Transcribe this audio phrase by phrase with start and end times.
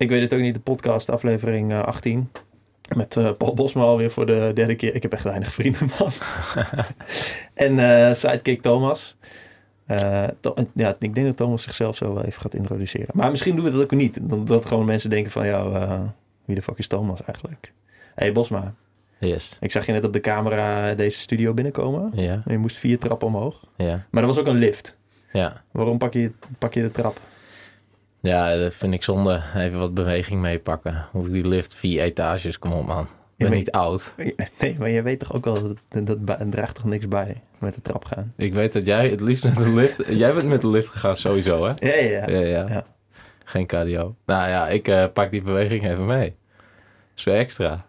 [0.00, 2.30] Ik weet het ook niet, de podcast aflevering eh, 18.
[2.96, 4.94] Met eh, Paul Bosma alweer voor de derde keer.
[4.94, 6.10] Ik heb echt weinig vrienden, man.
[7.54, 9.16] en eh, sidekick Thomas.
[9.86, 13.08] Eh, To- ja, ik denk dat Thomas zichzelf zo wel even gaat introduceren.
[13.12, 14.18] Maar misschien doen we dat ook niet.
[14.22, 16.00] Dat, dat gewoon mensen denken van, ja, eh,
[16.44, 17.72] wie de fuck is Thomas eigenlijk?
[18.14, 18.74] Hé hey, Bosma,
[19.18, 19.56] Yes.
[19.60, 22.10] ik zag je net op de camera deze studio binnenkomen.
[22.14, 23.64] Ja, En je moest vier trappen omhoog.
[23.76, 24.96] ja, Maar dat was ook een lift.
[25.32, 25.62] ja.
[25.70, 27.20] Waarom pak je, pak je de trap?
[28.20, 29.42] Ja, dat vind ik zonde.
[29.56, 31.06] Even wat beweging meepakken.
[31.10, 33.06] Hoef ik die lift vier etages, kom op man.
[33.36, 34.14] Ik ben niet oud.
[34.58, 37.74] Nee, maar je weet toch ook wel, dat, dat, dat draagt toch niks bij met
[37.74, 38.32] de trap gaan?
[38.36, 40.02] Ik weet dat jij het liefst met de lift...
[40.08, 41.72] Jij bent met de lift gegaan sowieso, hè?
[41.76, 42.28] Ja, ja, ja.
[42.28, 42.68] Ja, ja.
[42.68, 42.84] Ja.
[43.44, 44.14] Geen cardio.
[44.26, 46.34] Nou ja, ik eh, pak die beweging even mee.
[47.16, 47.84] is weer extra.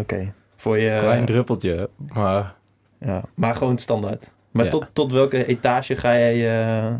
[0.00, 0.32] Oké.
[0.56, 0.98] Voor je...
[0.98, 2.54] Klein druppeltje, maar
[2.98, 3.22] ja.
[3.34, 4.32] Maar gewoon standaard.
[4.50, 6.60] Maar tot, tot welke etage ga jij...
[6.60, 6.94] eh,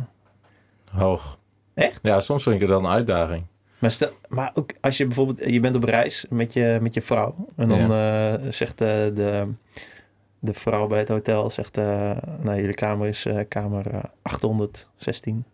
[0.90, 1.38] hoog.
[1.74, 1.98] Echt?
[2.02, 3.44] Ja, soms vind ik het wel een uitdaging.
[3.78, 5.50] Maar, stel, maar ook als je bijvoorbeeld...
[5.50, 7.34] Je bent op reis met je, met je vrouw.
[7.56, 9.46] En dan eh, zegt eh, de,
[10.38, 11.50] de vrouw bij het hotel...
[11.50, 12.10] Zegt, eh,
[12.40, 15.44] nou, jullie kamer is kamer eh, 816.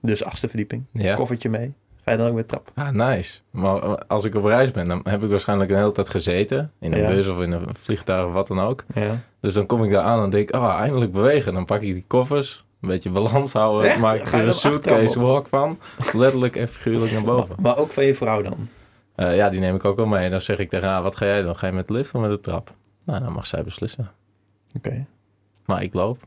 [0.00, 0.84] Dus achtste verdieping.
[0.92, 1.14] Ja.
[1.14, 1.72] Koffertje mee.
[2.04, 2.70] Ga je dan ook met trap?
[2.74, 3.40] Ah, nice.
[3.50, 6.72] Maar als ik op reis ben, dan heb ik waarschijnlijk een hele tijd gezeten.
[6.80, 7.06] In een Ja.
[7.06, 8.84] bus of in een vliegtuig of wat dan ook.
[8.94, 9.20] Ja.
[9.40, 11.54] Dus dan kom ik daar aan en denk ik, oh, eindelijk bewegen.
[11.54, 13.90] Dan pak ik die koffers, een beetje balans houden.
[13.90, 14.00] Echt?
[14.00, 15.78] Maak er een suitcase walk van.
[16.12, 17.56] Letterlijk en figuurlijk naar boven.
[17.60, 18.68] Maar, ook van je vrouw dan?
[19.14, 20.30] Eh, ja, die neem ik ook wel mee.
[20.30, 21.56] Dan zeg ik tegen haar, wat ga jij doen?
[21.56, 22.72] Ga je met de lift of met de trap?
[23.04, 24.10] Nou, dan mag zij beslissen.
[24.76, 25.06] Oké.
[25.64, 26.18] Maar ik loop.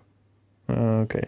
[0.65, 1.19] Eh, Oké.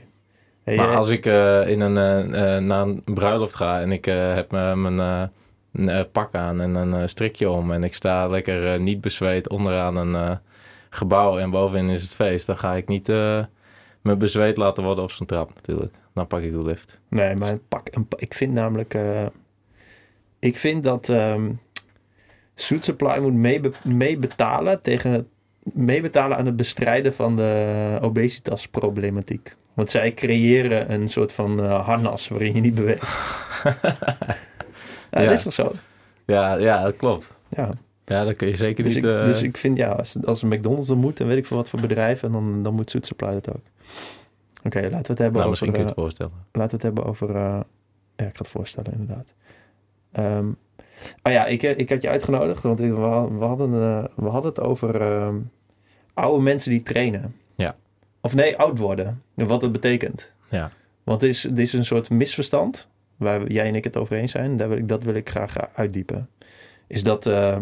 [0.64, 1.98] Hey, Maar als ik eh, in een,
[2.34, 5.32] eh, naar een bruiloft ga en ik heb mijn
[6.12, 10.40] pak aan en een strikje om en ik sta lekker niet bezweet onderaan een
[10.90, 13.12] gebouw en bovenin is het feest, dan ga ik niet
[14.10, 15.94] me bezweet laten worden op zo'n trap natuurlijk.
[16.14, 17.00] Dan pak ik de lift.
[17.10, 18.94] Nee, maar pak, een, ik vind namelijk...
[18.94, 19.26] eh,
[20.40, 21.52] ik vind dat ehm
[22.56, 25.26] Suit Supply moet meebe- meebetalen tegen het
[25.74, 29.56] meebetalen aan het bestrijden van de obesitasproblematiek.
[29.74, 33.08] Want zij creëren een soort van eh, harnas waarin je niet beweegt.
[33.64, 33.76] ja,
[35.22, 35.24] Ja.
[35.24, 35.72] dat is toch zo?
[36.26, 37.32] Ja, ja, dat klopt.
[37.50, 37.70] Ja.
[38.06, 39.04] Ja, dan kun je zeker Dus, niet...
[39.04, 41.46] ik, eh, dus ik vind, ja, als, als een McDonald's dat moet, en weet ik
[41.46, 43.64] veel wat voor bedrijven, dan, dan moet Suit Supply dat ook.
[44.64, 45.50] Oké, laten we het hebben nou, over...
[45.50, 46.34] misschien kun je eh, het voorstellen.
[46.52, 47.30] laten we het hebben over.
[47.36, 47.60] eh,
[48.16, 49.34] ja, ik ga het voorstellen, inderdaad.
[51.24, 52.94] Oh ja, ik, eh, ik had je uitgenodigd, want we,
[53.38, 55.36] we, hadden, eh, we hadden het over ehm,
[56.14, 57.36] oude mensen die trainen.
[57.56, 57.76] Ja.
[58.22, 59.24] Of nee, oud worden.
[59.36, 60.32] En wat dat betekent.
[60.50, 60.72] Ja.
[61.04, 64.58] Want er is, is een soort misverstand, waar jij en ik het over eens zijn.
[64.58, 66.30] Daar wil ik, dat wil ik graag eh, uitdiepen.
[66.88, 67.58] Is dat eh,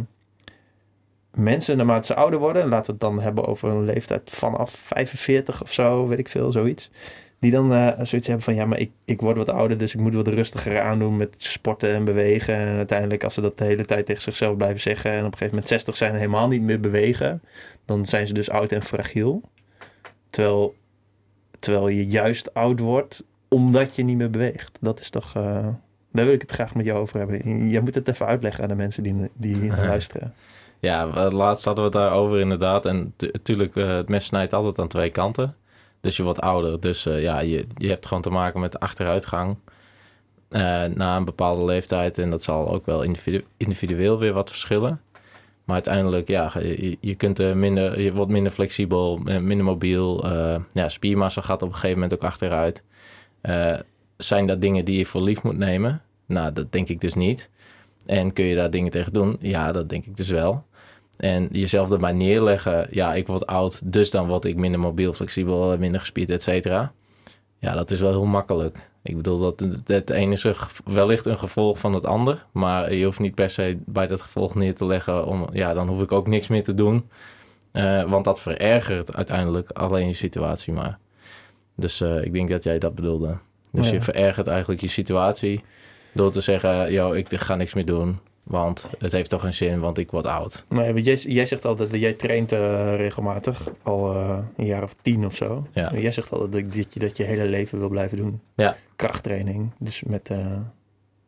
[1.37, 5.61] mensen, naarmate ze ouder worden, laten we het dan hebben over een leeftijd vanaf 45
[5.61, 6.89] of zo, weet ik veel, zoiets.
[7.39, 9.99] Die dan eh, zoiets hebben van, ja, maar ik, ik word wat ouder, dus ik
[9.99, 12.55] moet wat rustiger aandoen met sporten en bewegen.
[12.55, 15.31] En uiteindelijk, als ze dat de hele tijd tegen zichzelf blijven zeggen en op een
[15.31, 17.41] gegeven moment 60 zijn en helemaal niet meer bewegen,
[17.85, 19.41] dan zijn ze dus oud en fragiel.
[20.29, 20.75] Terwijl,
[21.59, 24.77] terwijl je juist oud wordt omdat je niet meer beweegt.
[24.81, 25.67] Dat is toch, eh,
[26.11, 27.69] daar wil ik het graag met jou over hebben.
[27.69, 30.33] Jij moet het even uitleggen aan de mensen die, die hier naar luisteren.
[30.79, 32.85] Ja, laatst hadden we het daarover inderdaad.
[32.85, 35.55] En natuurlijk, het mes snijdt altijd aan twee kanten.
[36.01, 36.79] Dus je wordt ouder.
[36.79, 39.57] Dus eh, ja, je, je hebt gewoon te maken met achteruitgang.
[40.49, 42.17] eh, na een bepaalde leeftijd.
[42.17, 45.01] En dat zal ook wel individu- individueel weer wat verschillen.
[45.65, 50.23] Maar uiteindelijk, ja, je, je, kunt, eh, minder, je wordt minder flexibel, eh, minder mobiel.
[50.31, 52.83] eh, ja, spiermassa gaat op een gegeven moment ook achteruit.
[53.41, 53.73] Eh,
[54.17, 56.01] zijn dat dingen die je voor lief moet nemen?
[56.25, 57.49] Nou, dat denk ik dus niet.
[58.07, 59.37] En kun je daar dingen tegen doen?
[59.39, 60.63] Ja, dat denk ik dus wel.
[61.17, 65.77] En jezelf erbij neerleggen, ja, ik word oud, dus dan word ik minder mobiel, flexibel,
[65.77, 66.91] minder gespierd, et cetera.
[67.59, 68.89] Ja, dat is wel heel makkelijk.
[69.03, 70.45] Ik bedoel, dat het, ene is
[70.85, 74.55] wellicht een gevolg van het ander, maar je hoeft niet per se bij dat gevolg
[74.55, 77.09] neer te leggen om, ja, dan hoef ik ook niks meer te doen.
[77.71, 80.97] Eh, want dat verergert uiteindelijk alleen je situatie maar.
[81.75, 83.37] Dus eh, ik denk dat jij dat bedoelde.
[83.71, 83.93] Dus Ja.
[83.93, 85.63] je verergert eigenlijk je situatie
[86.17, 88.19] door te zeggen, yo, ik ga niks meer doen.
[88.47, 90.65] Want het heeft toch geen zin, want ik word oud.
[90.69, 94.83] Nee, want jij, jij zegt altijd dat jij traint eh, regelmatig, al eh, een jaar
[94.83, 95.67] of tien of zo.
[95.71, 95.91] Ja.
[95.91, 98.41] En jij zegt altijd dat, dat je dat je hele leven wil blijven doen.
[98.55, 98.75] Ja.
[98.95, 99.71] Krachttraining.
[99.79, 100.45] Dus met, eh,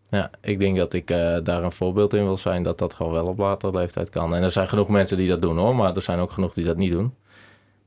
[0.09, 1.07] Ja, ik denk dat ik
[1.44, 4.35] daar een voorbeeld in wil zijn dat dat gewoon wel op latere leeftijd kan.
[4.35, 6.65] En er zijn genoeg mensen die dat doen hoor, maar er zijn ook genoeg die
[6.65, 7.13] dat niet doen.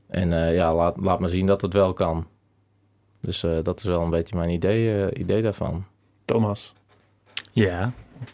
[0.07, 2.27] En ja, laat, laat maar zien dat het wel kan.
[3.19, 5.85] Dus dat is wel een beetje mijn idee, idee daarvan.
[6.25, 6.73] Thomas,
[7.53, 7.91] Ja,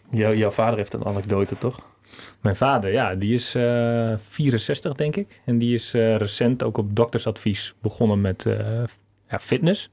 [0.09, 1.79] jou, jouw vader heeft een anekdote, toch?
[2.41, 5.41] mijn vader, ja, die is eh 64 denk ik.
[5.45, 8.83] En die is eh, recent ook op doktersadvies begonnen met eh,
[9.29, 9.89] ja, fitness.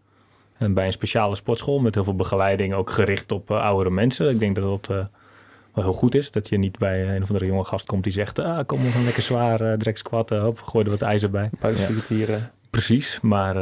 [0.58, 4.30] En bij een speciale sportschool met heel veel begeleiding, ook gericht op eh, oudere mensen.
[4.30, 5.04] Ik denk dat dat eh,
[5.72, 8.12] Wat heel goed is, dat je niet bij een of andere jonge gast komt die
[8.12, 8.38] zegt...
[8.38, 11.50] Ah, kom nog een lekker zwaar direct squatten, hop, gooi er wat ijzer bij.
[11.60, 12.50] Buikspiertieren.
[12.70, 13.56] Precies, maar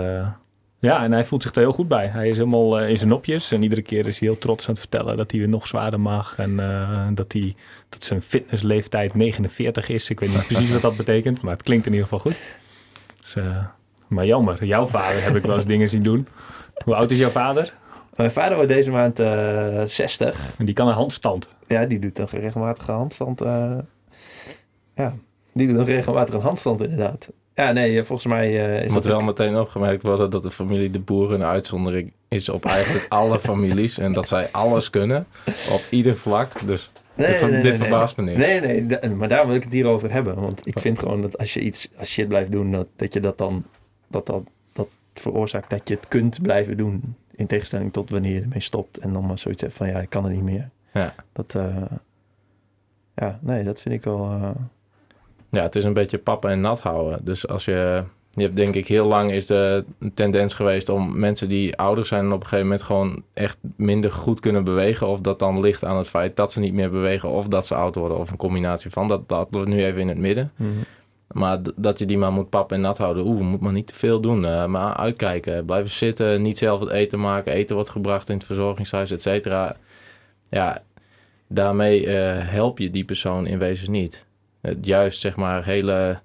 [0.84, 2.06] ja, en hij voelt zich er heel goed bij.
[2.06, 4.70] Hij is helemaal uh, in zijn nopjes en iedere keer is hij heel trots aan
[4.70, 6.38] het vertellen dat hij weer nog zwaarder mag.
[6.38, 7.54] En uh, dat, hij,
[7.88, 10.10] dat zijn fitnessleeftijd 49 is.
[10.10, 12.40] Ik weet niet precies wat dat betekent, maar het klinkt in ieder geval goed.
[13.20, 13.36] Dus,
[14.08, 16.28] maar jammer, jouw vader heb ik wel eens dingen zien doen.
[16.84, 17.74] Hoe oud is jouw vader?
[18.16, 19.16] Mijn vader wordt deze maand
[19.90, 20.54] 60.
[20.58, 21.48] En die kan een handstand.
[21.66, 23.40] Ja, die doet een regelmatige handstand.
[24.94, 25.14] ja,
[25.52, 27.30] die doet een regelmatige handstand inderdaad.
[27.54, 30.98] Ja, nee, volgens mij uh, is Moet wel meteen opgemerkt worden dat de familie De
[30.98, 33.98] Boer een uitzondering is op eigenlijk alle families.
[33.98, 36.66] En dat zij alles kunnen, op ieder vlak.
[36.66, 38.36] Dus nee, dit, nee, nee, dit verbaast me niet.
[38.36, 40.34] Nee, nee, maar daar wil ik het hier over hebben.
[40.40, 43.20] Want ik vind gewoon dat als je iets, als shit blijft doen, dat, dat je
[43.20, 43.64] dat dan,
[44.08, 44.42] dat, dat,
[44.72, 47.16] dat veroorzaakt dat je het kunt blijven doen.
[47.34, 50.10] In tegenstelling tot wanneer je ermee stopt en dan maar zoiets hebt van ja, ik
[50.10, 50.70] kan het niet meer.
[50.92, 51.14] Ja.
[51.32, 51.76] Dat, uh,
[53.14, 54.30] ja, nee, dat vind ik wel...
[54.30, 54.50] Uh,
[55.54, 57.20] ja, het is een beetje pappen en nat houden.
[57.22, 58.02] Dus als je...
[58.30, 59.84] Je hebt denk ik heel lang is de
[60.14, 62.24] tendens geweest om mensen die ouder zijn...
[62.24, 65.06] en op een gegeven moment gewoon echt minder goed kunnen bewegen.
[65.06, 67.28] Of dat dan ligt aan het feit dat ze niet meer bewegen...
[67.28, 69.08] of dat ze oud worden of een combinatie van.
[69.08, 70.52] Dat, dat we nu even in het midden.
[70.56, 70.70] Mhm.
[71.32, 73.26] Maar dat je die maar moet pappen en nat houden.
[73.26, 74.42] Oeh, moet maar niet te veel doen.
[74.42, 77.52] Uh, maar uitkijken, blijven zitten, niet zelf het eten maken.
[77.52, 79.76] Eten wordt gebracht in het verzorgingshuis, et cetera.
[80.48, 80.82] Ja,
[81.48, 84.26] daarmee uh, help je die persoon in wezen niet
[84.80, 86.20] juist zeg maar hele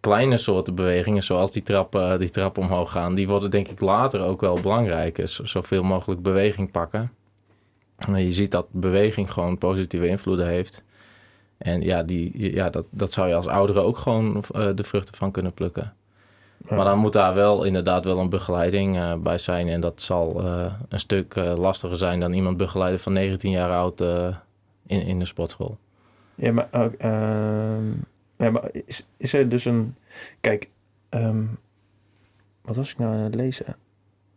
[0.00, 4.20] kleine soorten bewegingen, zoals die trap, die trap omhoog gaan, die worden denk ik later
[4.20, 5.16] ook wel belangrijk.
[5.16, 7.12] Dus zoveel mogelijk beweging pakken.
[7.96, 10.84] En je ziet dat beweging gewoon positieve invloeden heeft.
[11.58, 15.14] En ja, die, ja dat, dat zou je als ouderen ook gewoon uh, de vruchten
[15.14, 15.94] van kunnen plukken.
[16.68, 19.68] Maar dan moet daar wel inderdaad wel een begeleiding uh, bij zijn.
[19.68, 20.44] En dat zal
[20.88, 24.00] een stuk lastiger zijn dan iemand begeleiden van 19 jaar oud
[24.86, 25.78] in, in de sportschool.
[26.36, 26.90] Ja, maar, uh,
[28.36, 29.94] ja, maar is, is er dus een...
[30.40, 30.68] Kijk,
[31.10, 31.58] um,
[32.62, 33.66] wat was ik nou aan het lezen?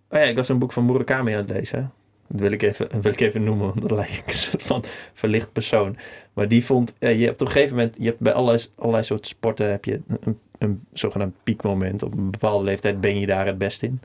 [0.09, 1.91] Oh ja, ik was een boek van Murakami aan het lezen.
[2.27, 5.51] Dat wil ik even, wil ik even noemen, want dat lijkt een soort van verlicht
[5.51, 5.97] persoon.
[6.33, 9.03] Maar die vond, ja, je hebt op een gegeven moment, je hebt bij allerlei, allerlei
[9.03, 12.03] soorten sporten heb je een, een zogenaamd piekmoment.
[12.03, 14.01] Op een bepaalde leeftijd ben je daar het best in.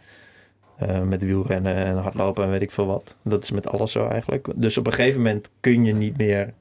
[0.83, 3.17] Uh, met wielrennen en hardlopen en weet ik veel wat.
[3.23, 4.49] Dat is met alles zo eigenlijk.
[4.55, 6.53] Dus op een gegeven moment kun je niet meer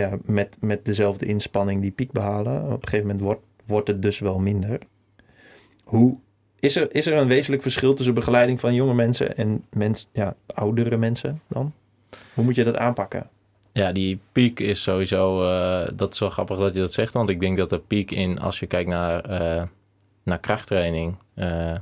[0.00, 2.62] ja, met, met dezelfde inspanning die piek behalen.
[2.62, 4.78] Op een gegeven moment wordt, wordt het dus wel minder.
[5.84, 6.18] Hoe,
[6.58, 10.34] is, er, is er een wezenlijk verschil tussen begeleiding van jonge mensen en mens, ja,
[10.54, 11.72] oudere mensen dan?
[12.34, 13.28] Hoe moet je dat aanpakken?
[13.72, 17.28] Ja, die piek is sowieso, uh, dat is wel grappig dat je dat zegt, want
[17.28, 19.62] ik denk dat de piek in, als je kijkt naar, uh,
[20.22, 21.76] naar krachttraining uh,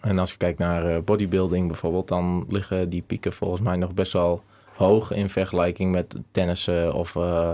[0.00, 4.12] en als je kijkt naar bodybuilding bijvoorbeeld, dan liggen die pieken volgens mij nog best
[4.12, 4.42] wel
[4.74, 7.50] hoog in vergelijking met tennissen of uh,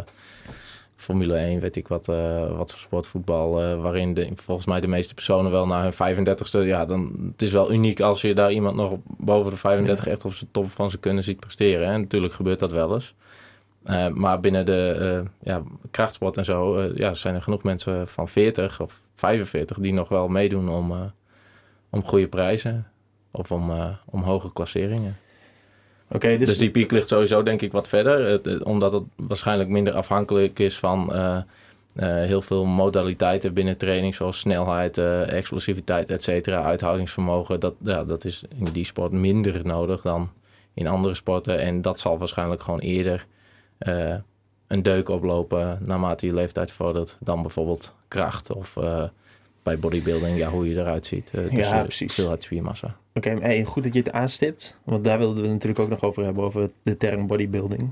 [0.96, 4.86] Formule 1, weet ik wat, uh, wat voor sportvoetbal, uh, waarin de, volgens mij de
[4.86, 8.52] meeste personen wel naar hun 35ste, ja, dan het is wel uniek als je daar
[8.52, 10.10] iemand nog boven de 35 ja.
[10.10, 11.88] echt op zijn top van zijn kunnen ziet presteren.
[11.88, 11.98] Hè.
[11.98, 13.14] Natuurlijk gebeurt dat wel eens.
[13.86, 18.80] Uh, maar binnen de ja, krachtsport en zo ja, zijn er genoeg mensen van 40
[18.80, 21.12] of 45 die nog wel meedoen om,
[21.90, 22.86] om goede prijzen
[23.30, 23.72] of om,
[24.04, 25.16] om hoge klasseringen.
[26.12, 26.46] Okay, dus...
[26.46, 28.26] dus die piek ligt sowieso denk ik wat verder.
[28.26, 31.42] Het, omdat het waarschijnlijk minder afhankelijk is van uh, uh,
[32.04, 34.14] heel veel modaliteiten binnen training.
[34.14, 36.62] Zoals snelheid, uh, explosiviteit, et cetera.
[36.62, 37.60] Uithoudingsvermogen.
[37.60, 40.30] Dat, ja, dat is in die sport minder nodig dan
[40.74, 41.58] in andere sporten.
[41.58, 43.26] En dat zal waarschijnlijk gewoon eerder
[44.66, 47.16] een deuk oplopen naarmate je leeftijd vordert.
[47.20, 48.76] Dan bijvoorbeeld kracht of
[49.62, 51.30] bij bodybuilding, ja, hoe je eruit ziet.
[51.34, 52.14] Uh, dus ja, precies.
[52.14, 52.96] Veelheid spiermassa.
[53.14, 54.80] Oké, okay, hey, goed dat je het aanstipt.
[54.84, 57.90] Want daar wilden we het natuurlijk ook nog over hebben, over de term bodybuilding.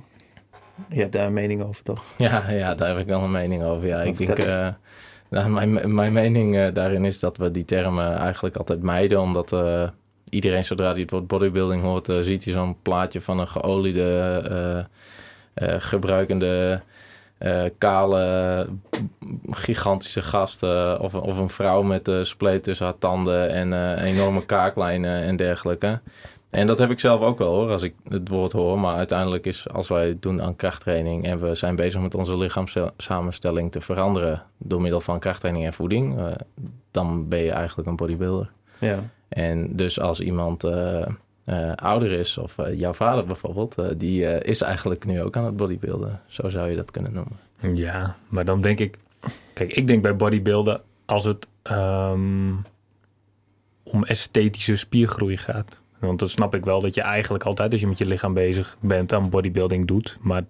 [0.89, 2.05] Je hebt daar een mening over, toch?
[2.19, 3.87] Ja, ja daar heb ik wel een mening over.
[3.87, 4.39] Ja, ik denk...
[4.39, 4.69] Uh,
[5.31, 9.21] nou, mijn, mijn mening uh, daarin is dat we die termen eigenlijk altijd mijden.
[9.21, 9.57] Omdat
[10.31, 14.87] iedereen, zodra hij het woord bodybuilding hoort, ziet hij zo'n plaatje van een geoliede,
[15.79, 16.83] gebruikende...
[17.39, 18.67] Uh, kale,
[19.51, 24.47] gigantische gasten of, of een vrouw met uh, spleet tussen haar tanden en uh, enorme
[24.47, 26.01] kaaklijnen en dergelijke.
[26.51, 28.79] En dat heb ik zelf ook wel hoor, als ik het woord hoor.
[28.79, 33.73] Maar uiteindelijk is als wij doen aan krachttraining en we zijn bezig met onze lichaamssamenstelling
[33.73, 36.19] te veranderen door middel van krachttraining en voeding,
[36.91, 38.51] dan ben je eigenlijk een bodybuilder.
[38.79, 38.99] Ja.
[39.29, 40.65] En dus als iemand
[41.49, 45.45] uh, ouder is, of uh, jouw vader bijvoorbeeld, uh, die is eigenlijk nu ook aan
[45.45, 46.21] het bodybuilden.
[46.27, 47.77] Zo zou je dat kunnen noemen.
[47.77, 48.99] Ja, maar dan denk ik,
[49.53, 52.65] kijk, ik denk bij bodybuilden als het um,
[53.83, 55.81] om esthetische spiergroei gaat.
[55.99, 58.77] Want dan snap ik wel dat je eigenlijk altijd, als je met je lichaam bezig
[58.81, 60.19] bent, aan bodybuilding doet.
[60.21, 60.45] Maar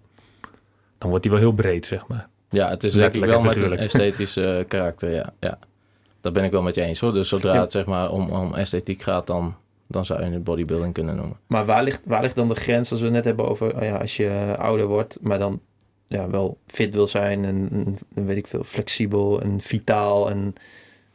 [0.99, 2.29] dan wordt die wel heel breed, zeg maar.
[2.51, 5.33] Ja, het is Letterlijk wel met een esthetisch eh, karakter, ja.
[5.41, 5.59] ja.
[6.21, 7.13] Dat ben ik wel met je eens hoor.
[7.13, 7.61] Dus zodra Ja.
[7.61, 9.57] het zeg maar om, om esthetiek gaat, dan,
[9.89, 11.37] dan zou je het bodybuilding kunnen noemen.
[11.47, 13.83] Maar waar ligt, waar ligt dan de grens als we het net hebben over oh
[13.83, 15.61] ja, als je ouder wordt, maar dan
[16.07, 17.69] ja, wel fit wil zijn en,
[18.15, 20.31] en weet ik veel, flexibel en vitaal.
[20.31, 20.55] En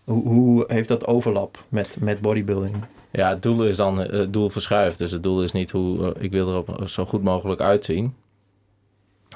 [0.03, 2.75] hoe, hoe heeft dat overlap met, met bodybuilding?
[3.11, 4.97] Ja, het doel is dan, eh, het doel verschuift.
[4.97, 8.15] Dus het doel is niet hoe, eh, ik wil er zo goed mogelijk uitzien.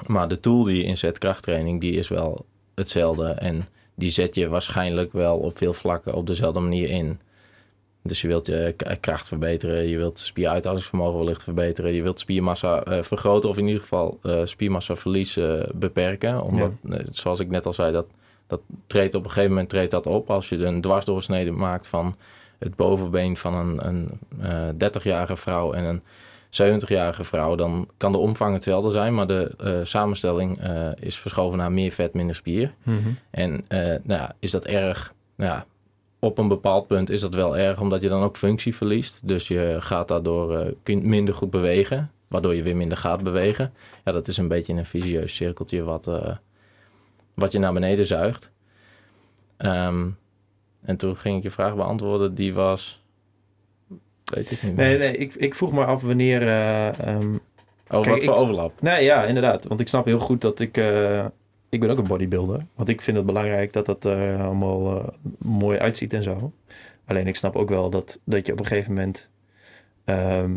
[0.06, 3.28] Maar de tool die je inzet, krachttraining, die is wel hetzelfde.
[3.28, 7.20] En die zet je waarschijnlijk wel op veel vlakken op dezelfde manier in.
[8.08, 12.82] Dus je wilt je k- kracht verbeteren, je wilt spieruithoudingsvermogen wellicht verbeteren, je wilt spiermassa
[12.82, 16.42] eh, vergroten of in ieder geval eh spiermassaverlies eh, beperken.
[16.42, 18.06] Omdat, eh, zoals ik net al zei, dat,
[18.46, 20.30] dat treedt op een gegeven moment treedt dat op.
[20.30, 22.16] Als je een dwarsdoorsnede maakt van
[22.58, 24.08] het bovenbeen van een, een
[24.80, 26.02] eh 30-jarige vrouw en een
[26.80, 31.58] 70-jarige vrouw, dan kan de omvang hetzelfde zijn, maar de eh, samenstelling eh, is verschoven
[31.58, 32.72] naar meer vet, minder spier.
[33.30, 35.12] En eh, nou ja, is dat erg?
[35.36, 35.66] Nou ja,
[36.18, 39.20] op een bepaald punt is dat wel erg, omdat je dan ook functie verliest.
[39.28, 43.72] Dus je gaat daardoor eh, minder goed bewegen, waardoor je weer minder gaat bewegen.
[44.04, 46.36] Ja, dat is een beetje een visieus cirkeltje wat, eh,
[47.34, 48.50] wat je naar beneden zuigt.
[49.56, 50.08] Ehm,
[50.82, 53.02] en toen ging ik je vraag beantwoorden, die was.
[54.24, 54.76] Weet ik niet.
[54.76, 54.88] meer.
[54.88, 56.48] Nee, nee, ik, ik vroeg me af wanneer.
[56.48, 57.34] ehm,
[57.90, 58.80] Oh, Kijk, wat voor ik- overlap?
[58.82, 59.66] Nee, ja, inderdaad.
[59.66, 60.76] Want ik snap heel goed dat ik...
[61.68, 62.66] ik ben ook een bodybuilder.
[62.74, 65.08] Want ik vind het belangrijk dat dat er allemaal eh,
[65.38, 66.52] mooi uitziet en zo.
[67.04, 69.28] Alleen ik snap ook wel dat, dat je op een gegeven moment...
[70.04, 70.52] ehm,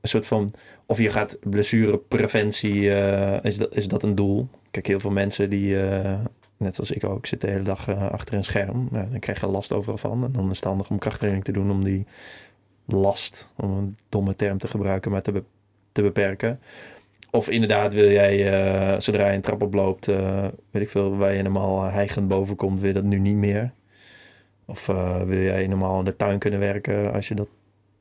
[0.00, 0.50] een soort van...
[0.86, 2.94] Of je gaat blessurepreventie...
[2.94, 4.48] eh, is, dat, is dat een doel?
[4.70, 5.82] Kijk, heel veel mensen die...
[5.82, 6.20] eh,
[6.56, 8.88] net zoals ik ook, zitten de hele dag eh, achter een scherm.
[8.92, 10.24] Ja, dan krijg je last overal van.
[10.24, 12.06] En dan is het handig om krachttraining te doen om die
[12.86, 15.42] last, om een domme term te gebruiken, maar te,
[15.92, 16.60] te beperken.
[17.34, 21.34] Of inderdaad wil jij, eh, zodra je een trap oploopt, eh weet ik veel, waar
[21.34, 23.72] je normaal hijgend boven komt, wil je dat nu niet meer.
[24.64, 27.48] Of eh, wil jij normaal in de tuin kunnen werken als je dat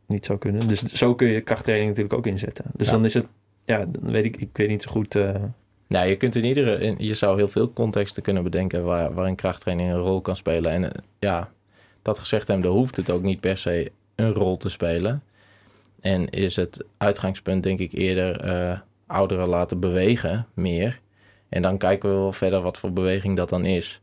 [0.07, 0.67] niet zou kunnen.
[0.67, 2.65] Dus zo kun je krachttraining natuurlijk ook inzetten.
[2.73, 2.93] Dus Ja.
[2.93, 3.25] dan is het,
[3.65, 5.15] ja, dan weet ik, ik weet niet zo goed.
[5.15, 5.35] eh,
[5.87, 9.35] Nou, je kunt in iedere, in, je zou heel veel contexten kunnen bedenken waar, waarin
[9.35, 10.71] krachttraining een rol kan spelen.
[10.71, 11.49] En eh, ja,
[12.01, 15.23] dat gezegd hebben, dan hoeft het ook niet per se een rol te spelen.
[16.01, 18.79] En is het uitgangspunt denk ik eerder eh,
[19.13, 21.01] ouderen laten bewegen meer.
[21.49, 24.01] En dan kijken we wel verder wat voor beweging dat dan is.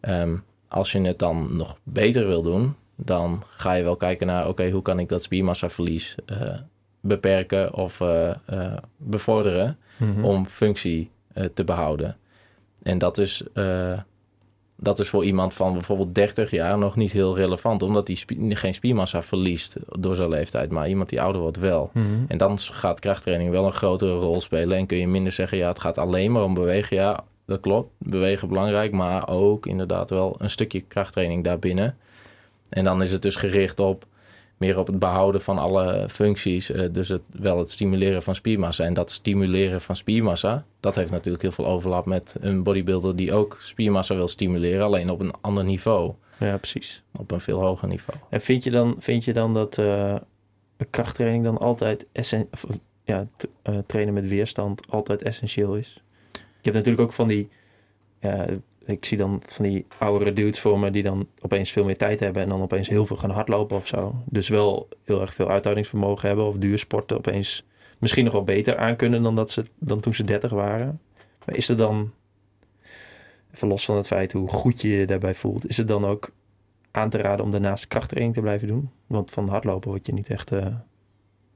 [0.00, 0.36] Ehm,
[0.68, 4.70] als je het dan nog beter wil doen, dan ga je wel kijken naar, oké,
[4.70, 6.54] hoe kan ik dat spiermassaverlies eh,
[7.00, 9.78] beperken of eh, eh, bevorderen
[10.22, 11.10] om functie
[11.54, 12.16] te behouden.
[12.82, 13.44] En dat is,
[14.82, 18.56] dat is voor iemand van bijvoorbeeld 30 jaar nog niet heel relevant, omdat hij spie-
[18.56, 21.90] geen spiermassa verliest door zijn leeftijd, maar iemand die ouder wordt wel.
[22.28, 25.68] En dan gaat krachttraining wel een grotere rol spelen en kun je minder zeggen, ja,
[25.68, 26.96] het gaat alleen maar om bewegen.
[26.96, 31.96] Ja, dat klopt, bewegen belangrijk, maar ook inderdaad wel een stukje krachttraining daarbinnen.
[32.68, 34.04] En dan is het dus gericht op
[34.60, 36.70] meer op het behouden van alle functies.
[36.70, 38.84] eh, dus het, wel het stimuleren van spiermassa.
[38.84, 43.32] En dat stimuleren van spiermassa, dat heeft natuurlijk heel veel overlap met een bodybuilder die
[43.32, 46.14] ook spiermassa wil stimuleren, alleen op een ander niveau.
[46.38, 47.02] ja, precies.
[47.12, 48.18] Op een veel hoger niveau.
[48.28, 52.78] En vind je dan, vind je dan dat een krachttraining dan altijd essen, of, of,
[53.04, 53.26] ja,
[53.62, 56.02] eh, trainen met weerstand altijd essentieel is?
[56.32, 56.40] Je
[56.70, 57.48] hebt natuurlijk ook van die,
[58.20, 58.46] ja,
[58.84, 62.20] ik zie dan van die oudere dudes voor me die dan opeens veel meer tijd
[62.20, 64.14] hebben en dan opeens heel veel gaan hardlopen of zo.
[64.24, 67.64] Dus wel heel erg veel uithoudingsvermogen hebben of duursporten opeens
[67.98, 71.00] misschien nog wel beter aankunnen dan, dat ze, dan toen ze 30 waren.
[71.46, 72.10] Maar is er dan,
[73.54, 76.30] even los van het feit hoe goed je je daarbij voelt, is het dan ook
[76.90, 78.90] aan te raden om daarnaast krachttraining te blijven doen?
[79.06, 80.52] Want van hardlopen word je niet echt.
[80.52, 80.66] eh,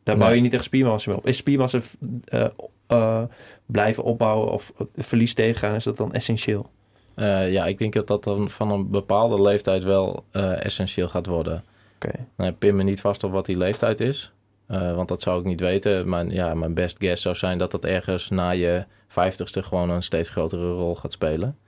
[0.02, 1.26] daar bouw je niet echt spiermassa mee op.
[1.26, 1.80] Is spiermassa
[2.24, 2.46] eh,
[2.86, 3.22] eh,
[3.66, 6.70] blijven opbouwen of verlies tegengaan, is dat dan essentieel?
[7.14, 11.26] Eh, ja, ik denk dat dat dan van een bepaalde leeftijd wel eh, essentieel gaat
[11.26, 11.64] worden.
[11.94, 12.12] Oké.
[12.36, 14.32] Nou, pin me niet vast op wat die leeftijd is.
[14.66, 16.08] eh, want dat zou ik niet weten.
[16.08, 20.02] Maar ja, mijn best guess zou zijn dat dat ergens na je vijftigste gewoon een
[20.02, 21.58] steeds grotere rol gaat spelen.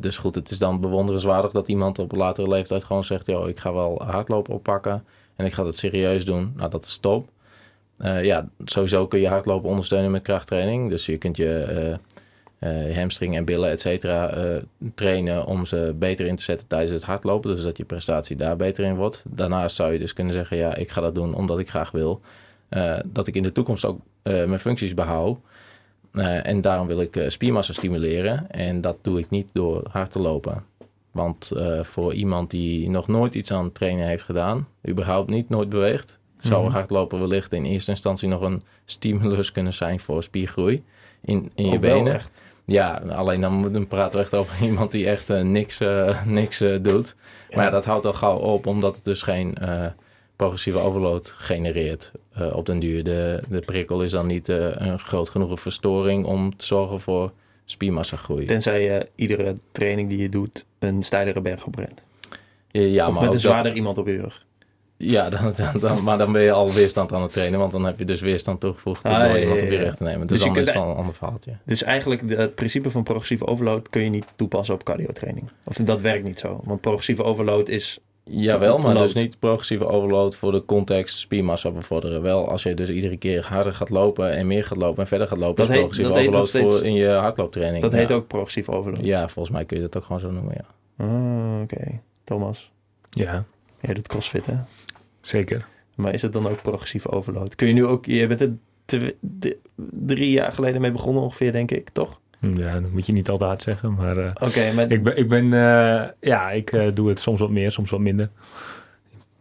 [0.00, 3.26] Dus goed, het is dan bewonderenswaardig dat iemand op een latere leeftijd gewoon zegt...
[3.26, 5.04] joh, ik ga wel hardlopen oppakken
[5.36, 6.52] en ik ga het serieus doen.
[6.56, 7.28] Nou, dat is top.
[7.98, 10.90] Ja, sowieso kun je hardlopen ondersteunen met krachttraining.
[10.90, 11.98] Dus je kunt je
[12.64, 14.62] eh, hamstring en billen, et cetera, eh,
[14.94, 17.54] trainen om ze beter in te zetten tijdens het hardlopen.
[17.54, 19.22] Dus dat je prestatie daar beter in wordt.
[19.28, 22.20] Daarnaast zou je dus kunnen zeggen, ja, ik ga dat doen omdat ik graag wil.
[22.68, 25.38] eh, dat ik in de toekomst ook mijn functies behoud.
[26.12, 28.50] Eh, en daarom wil ik spiermassa stimuleren.
[28.50, 30.64] En dat doe ik niet door hard te lopen.
[31.12, 31.52] Want
[31.82, 36.62] voor iemand die nog nooit iets aan trainen heeft gedaan, überhaupt niet, nooit beweegt, zou
[36.64, 36.72] Mhm.
[36.72, 40.82] hardlopen wellicht in eerste instantie nog een stimulus kunnen zijn voor spiergroei
[41.20, 42.14] in, in je Oh, benen.
[42.14, 42.42] echt.
[42.66, 46.60] Ja, alleen dan, dan praten we echt over iemand die echt eh, niks, eh, niks
[46.60, 47.14] eh, doet.
[47.48, 47.56] Ja.
[47.56, 49.54] Maar ja, dat houdt al gauw op, omdat het dus geen
[50.36, 52.12] progressieve overload genereert
[52.52, 53.04] op den duur.
[53.04, 57.32] De, de prikkel is dan niet een groot genoeg verstoring om te zorgen voor
[57.64, 58.46] spiermassagroei.
[58.46, 62.02] Tenzij je iedere training die je doet een steilere berg oprent.
[62.70, 64.43] Ja, of maar met een dat- zwaarder iemand op je rug.
[65.10, 67.58] Ja, dan, dan, dan- maar dan ben je al weerstand aan het trainen.
[67.58, 69.96] Want dan heb je dus weerstand toegevoegd Ah, door ja, iemand ja, op je rug
[69.96, 70.20] te nemen.
[70.26, 71.56] Dus, Dus dan is het al een ander verhaaltje.
[71.64, 75.48] Dus eigenlijk de- het principe van progressieve overload kun je niet toepassen op cardiotraining.
[75.64, 76.60] Of dat werkt niet zo.
[76.64, 77.98] Want progressieve overload is...
[78.26, 79.02] Jawel, maar Load.
[79.02, 82.22] dus niet progressieve overload voor de context spiermassa bevorderen.
[82.22, 85.28] Wel als je dus iedere keer harder gaat lopen en meer gaat lopen en verder
[85.28, 85.56] gaat lopen.
[85.56, 87.82] Dat is heet- progressieve overload voor in je hardlooptraining.
[87.82, 87.98] Dat ja.
[87.98, 89.04] heet ook progressieve overload.
[89.04, 90.64] Ja, volgens mij kun je dat ook gewoon zo noemen, ja.
[91.04, 92.70] Ah, Oké, Thomas.
[93.10, 93.44] Ja,
[93.80, 94.54] Jij doet crossfit, hè?
[95.26, 95.66] Zeker.
[95.94, 97.54] Maar is het dan ook progressieve overload?
[97.54, 98.06] Kun je nu ook...
[98.06, 99.14] Je bent er
[100.06, 102.20] drie jaar geleden mee begonnen ongeveer, denk ik, toch?
[102.40, 103.94] Ja, dat moet je niet al te hard zeggen.
[103.94, 104.90] Maar Oké, maar...
[104.90, 108.00] ik ben, ik ben eh, ja, ik eh, doe het soms wat meer, soms wat
[108.00, 108.30] minder.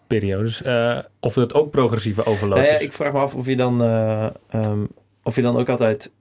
[0.08, 0.62] Periodes.
[1.20, 2.82] Of het ook progressieve overload Nou ja, is.
[2.86, 3.82] ik vraag me af of je dan...
[3.84, 4.86] eh, ehm,
[5.24, 6.12] of je dan ook altijd...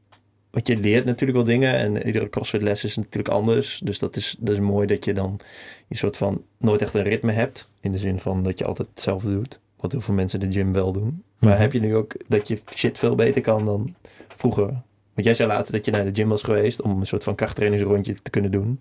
[0.52, 3.80] Want je leert natuurlijk wel dingen en iedere crossfit les is natuurlijk anders.
[3.84, 5.40] Dus dat is, dat is mooi dat je dan
[5.88, 7.70] je soort van nooit echt een ritme hebt.
[7.80, 9.60] In de zin van dat je altijd hetzelfde doet.
[9.76, 11.22] Wat heel veel mensen in de gym wel doen.
[11.38, 11.60] Maar Mhm.
[11.60, 13.94] heb je nu ook dat je shit veel beter kan dan
[14.36, 14.66] vroeger?
[15.14, 17.34] Want jij zei laatst dat je naar de gym was geweest om een soort van
[17.34, 18.80] krachttrainingsrondje te kunnen doen.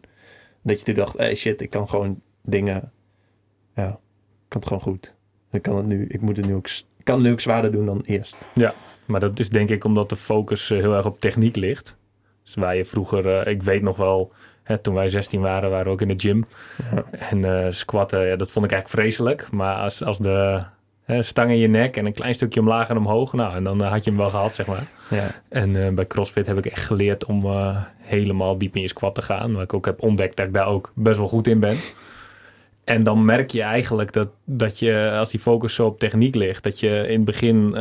[0.62, 2.92] Dat je toen dacht, hey shit, ik kan gewoon dingen,
[3.76, 5.14] ja, ik kan het gewoon goed.
[5.52, 6.68] Ik kan het nu, ik moet het nu ook,
[7.04, 8.36] kan het nu ook zwaarder doen dan eerst.
[9.06, 11.98] Maar dat is denk ik omdat de focus eh, heel erg op techniek ligt.
[12.44, 14.32] Dus waar je vroeger, eh, ik weet nog wel,
[14.64, 16.46] hè, toen wij 16 waren, waren we ook in de gym.
[16.92, 17.04] Ja.
[17.30, 19.52] En eh, squatten, ja, dat vond ik eigenlijk vreselijk.
[19.52, 20.64] Maar als, als de
[21.04, 23.82] hè, stang in je nek en een klein stukje omlaag en omhoog, nou, en dan
[23.82, 24.88] had je hem wel gehad, zeg maar.
[25.10, 27.46] Ja, En bij CrossFit heb ik echt geleerd om
[27.98, 29.54] helemaal diep in je squat te gaan.
[29.54, 31.76] Waar ik ook heb ontdekt dat ik daar ook best wel goed in ben.
[32.84, 36.64] En dan merk je eigenlijk dat, dat je, als die focus zo op techniek ligt,
[36.64, 37.76] dat je in het begin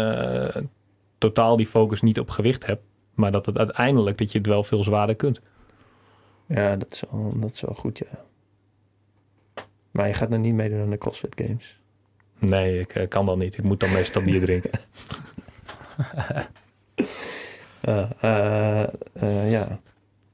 [1.20, 2.82] totaal die focus niet op gewicht hebt.
[3.14, 5.40] Maar dat het uiteindelijk dat je het wel veel zwaarder kunt.
[6.46, 8.24] ja dat, is wel, dat is wel goed, ja.
[9.90, 11.78] Maar je gaat nog niet meedoen aan de CrossFit Games.
[12.38, 13.58] Nee, ik eh, kan dat niet.
[13.58, 14.70] Ik moet dan meestal bier drinken.
[17.80, 18.82] Eh,
[19.14, 19.80] eh, ja,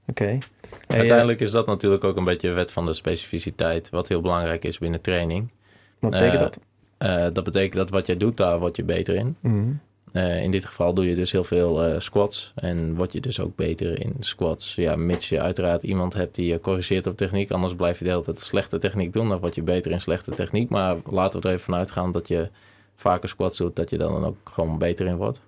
[0.07, 0.39] oké.
[0.87, 3.91] Uiteindelijk is dat natuurlijk ook een beetje een wet van de specificiteit.
[3.91, 5.51] Wat heel belangrijk is binnen training.
[5.99, 6.59] wat betekent dat?
[6.99, 9.37] Eh, dat betekent dat wat jij doet, daar word je beter in.
[9.41, 9.73] Mhm.
[10.13, 12.53] Eh, in dit geval doe je dus heel veel eh, squats.
[12.55, 14.75] En word je dus ook beter in squats.
[14.75, 17.51] Ja, mits je uiteraard iemand hebt die je corrigeert op techniek.
[17.51, 19.29] Anders blijf je de hele tijd slechte techniek doen.
[19.29, 20.69] Dan word je beter in slechte techniek.
[20.69, 22.51] Maar laten we er even vanuit gaan dat je
[22.97, 23.77] vaker squats doet.
[23.77, 25.43] Dat je dan ook gewoon beter in wordt.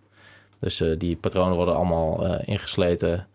[0.59, 3.27] Dus eh, die patronen worden allemaal ingesleten.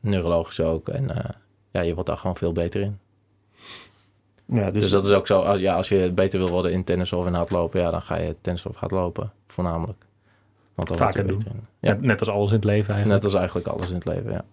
[0.00, 0.88] neurologisch ook.
[0.88, 1.34] En
[1.70, 2.98] ja, je wordt daar gewoon veel beter in.
[4.46, 5.40] Ja, dus, Dus, dat is ook zo.
[5.40, 7.80] Als, ja, als je beter wil worden in tennis of in hardlopen.
[7.80, 9.32] Ja, dan ga je tennis of hardlopen.
[9.46, 10.04] Voornamelijk.
[10.74, 11.66] Want dan Vaker beter in.
[11.80, 11.96] Ja.
[12.00, 13.22] Net als alles in het leven eigenlijk.
[13.22, 14.44] Net als eigenlijk alles in het leven, ja.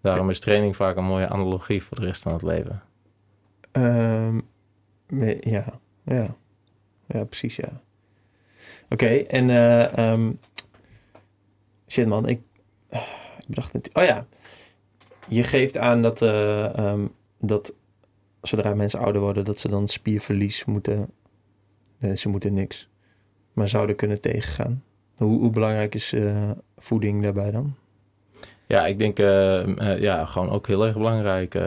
[0.00, 2.82] Daarom is training vaak een mooie analogie voor de rest van het leven.
[3.72, 4.40] Ehm,
[5.40, 5.64] ja,
[6.04, 6.36] ja.
[7.06, 7.80] Ja, precies, ja.
[8.88, 10.32] Oké, en ehm,
[11.88, 12.40] shit man, ik,
[13.38, 13.90] ik bedacht het.
[13.92, 14.26] Oh ja,
[15.28, 17.06] je geeft aan dat, eh, ehm,
[17.38, 17.72] dat
[18.46, 21.10] zodra mensen ouder worden, dat ze dan spierverlies moeten,
[21.98, 22.88] nee, ze moeten niks,
[23.52, 24.82] maar zouden kunnen tegengaan.
[25.14, 27.74] Hoe, hoe belangrijk is eh, voeding daarbij dan?
[28.66, 31.58] Ja, ik denk eh, eh, ja, gewoon ook heel erg belangrijk.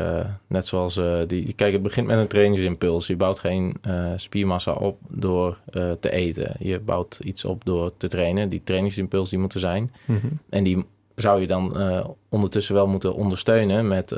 [0.48, 1.54] net zoals die.
[1.54, 3.08] Kijk, het begint met een trainingsimpuls.
[3.08, 3.76] Je bouwt geen
[4.16, 5.58] spiermassa op door
[6.00, 6.56] te eten.
[6.60, 8.50] Je bouwt iets op door te trainen.
[8.50, 9.92] Die trainingsimpuls die moet er zijn.
[10.50, 10.86] En die
[11.16, 11.78] zou je dan
[12.30, 14.16] ondertussen wel moeten ondersteunen met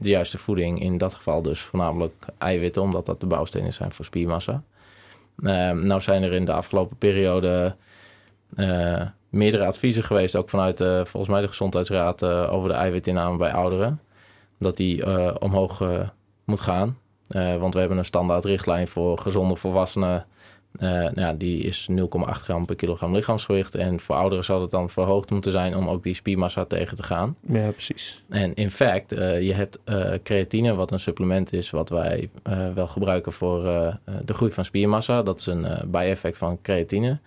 [0.00, 0.80] de juiste voeding.
[0.80, 4.62] In dat geval dus voornamelijk eiwitten, omdat dat de bouwstenen zijn voor spiermassa.
[5.42, 7.76] Eh, nou zijn er in de afgelopen periode
[8.56, 13.36] eh, meerdere adviezen geweest, ook vanuit eh, volgens mij de Gezondheidsraad, eh, over de eiwitinname
[13.36, 14.00] bij ouderen.
[14.58, 15.04] Dat die
[15.40, 15.82] omhoog
[16.44, 16.98] moet gaan.
[17.58, 20.26] Want we hebben een standaard richtlijn voor gezonde volwassenen.
[20.72, 23.74] Eh, nou ja, die is 0,8 gram per kilogram lichaamsgewicht.
[23.74, 27.02] En voor ouderen zou het dan verhoogd moeten zijn om ook die spiermassa tegen te
[27.02, 27.36] gaan.
[27.46, 28.22] Ja, precies.
[28.28, 32.30] En in fact, eh, je hebt eh, creatine, wat een supplement is wat wij
[32.74, 33.62] wel gebruiken voor
[34.24, 35.22] de groei van spiermassa.
[35.22, 37.18] Dat is een bijeffect van creatine.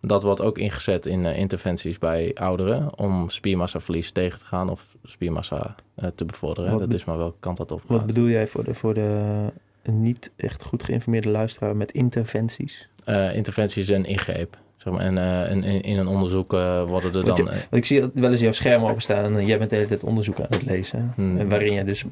[0.00, 5.74] Dat wordt ook ingezet in interventies bij ouderen om spiermassaverlies tegen te gaan of spiermassa
[6.14, 6.70] te bevorderen.
[6.70, 8.06] Wat dat is maar welke kant dat op Wat gaat.
[8.06, 9.22] bedoel jij voor de, voor de
[9.90, 12.88] niet echt goed geïnformeerde luisteraar met interventies?
[13.04, 14.58] Eh, interventie is een ingreep.
[14.76, 15.02] Zeg maar.
[15.02, 17.36] En eh, in, in, een onderzoek eh, worden er dan...
[17.36, 20.04] je- Want ik zie wel eens jouw scherm openstaan en jij bent de hele tijd
[20.04, 21.12] onderzoek aan het lezen.
[21.16, 21.38] Hmm.
[21.38, 22.04] En waarin je dus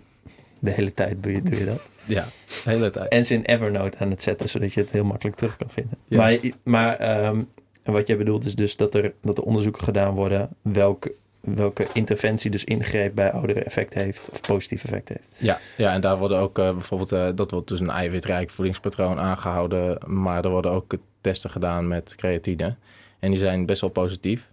[0.59, 1.81] de hele tijd doe je, doe je dat.
[2.17, 2.25] ja,
[2.65, 3.09] de hele tijd.
[3.09, 5.99] En ze in Evernote aan het zetten, zodat je het heel makkelijk terug kan vinden.
[6.09, 6.43] Juist.
[6.43, 7.41] Maar, maar ehm,
[7.83, 11.87] en wat jij bedoelt is dus dat er, dat er onderzoeken gedaan worden welke, welke
[11.93, 15.29] interventie dus ingreep bij ouderen effect heeft of positief effect heeft.
[15.37, 19.19] Ja, ja, en daar worden ook eh, bijvoorbeeld, eh, dat wordt dus een eiwitrijk voedingspatroon
[19.19, 22.77] aangehouden, maar er worden ook testen gedaan met creatine.
[23.19, 24.51] En die zijn best wel positief.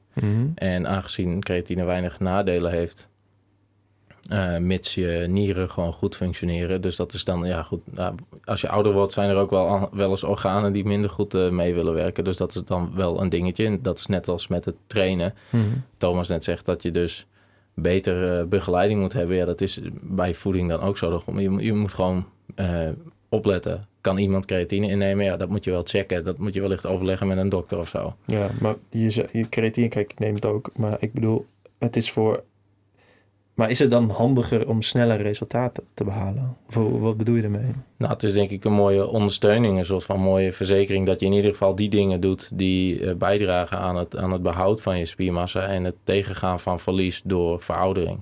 [0.55, 3.09] En aangezien creatine weinig nadelen heeft,
[4.29, 6.81] eh, mits je nieren gewoon goed functioneren.
[6.81, 9.89] Dus dat is dan, ja goed, nou, als je ouder wordt zijn er ook wel,
[9.91, 12.23] wel eens organen die minder goed eh, mee willen werken.
[12.23, 13.65] Dus dat is dan wel een dingetje.
[13.65, 15.33] En dat is net als met het trainen.
[15.97, 17.25] Thomas net zegt dat je dus
[17.73, 19.35] beter eh, begeleiding moet hebben.
[19.35, 21.23] Ja, dat is bij voeding dan ook zo.
[21.35, 22.25] Je, moet- je moet gewoon
[23.29, 23.87] opletten.
[24.01, 25.25] Kan iemand creatine innemen?
[25.25, 26.23] Ja, dat moet je wel checken.
[26.23, 28.15] Dat moet je wellicht overleggen met een dokter of zo.
[28.25, 30.69] Ja, maar je, je creatine, kijk, ik neem het ook.
[30.75, 31.45] Maar ik bedoel,
[31.77, 32.43] het is voor...
[33.57, 36.57] Maar is het dan handiger om sneller resultaten te behalen?
[36.67, 37.71] Of wat bedoel je ermee?
[37.97, 41.25] Nou, het is denk ik een mooie ondersteuning, een soort van mooie verzekering dat je
[41.25, 44.97] in ieder geval die dingen doet die eh, bijdragen aan het, aan het behoud van
[44.97, 48.19] je spiermassa en het tegengaan van verlies door veroudering.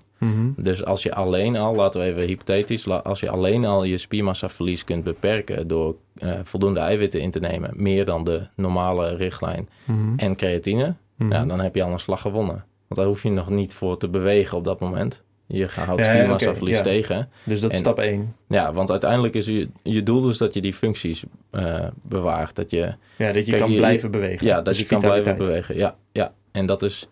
[0.57, 4.83] Dus als je alleen al, laten we even hypothetisch, als je alleen al je spiermassaverlies
[4.83, 9.69] kunt beperken door eh, voldoende eiwitten in te nemen, meer dan de normale richtlijn
[10.15, 11.31] en creatine, Mhm.
[11.31, 12.65] ja, dan heb je al een slag gewonnen.
[12.87, 15.23] Want daar hoef je nog niet voor te bewegen op dat moment.
[15.47, 16.81] Je houdt oké, ja.
[16.81, 17.29] tegen.
[17.43, 18.35] Dus dat is En- stap 1.
[18.47, 22.55] Ja, want uiteindelijk is je, je doel dus dat je die functies eh, bewaart.
[22.55, 24.47] Dat je, Ja, dat je Kijk, kan je- blijven bewegen.
[24.47, 25.75] ja, dat Dus je kan blijven bewegen.
[25.75, 27.07] Ja, ja, en dat is...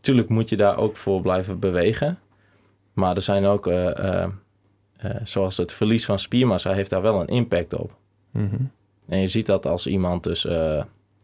[0.00, 2.18] Tuurlijk moet je daar ook voor blijven bewegen.
[2.92, 3.66] Maar er zijn ook...
[3.66, 4.30] eh, eh,
[5.24, 7.96] zoals het verlies van spiermassa heeft daar wel een impact op.
[8.30, 8.56] Mhm.
[9.08, 10.46] En je ziet dat als iemand dus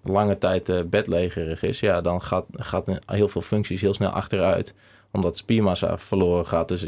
[0.02, 1.80] lange tijd bedlegerig is...
[1.80, 4.74] Ja, dan gaat, gaat heel veel functies heel snel achteruit.
[5.16, 6.68] Omdat spiermassa verloren gaat.
[6.68, 6.86] Dus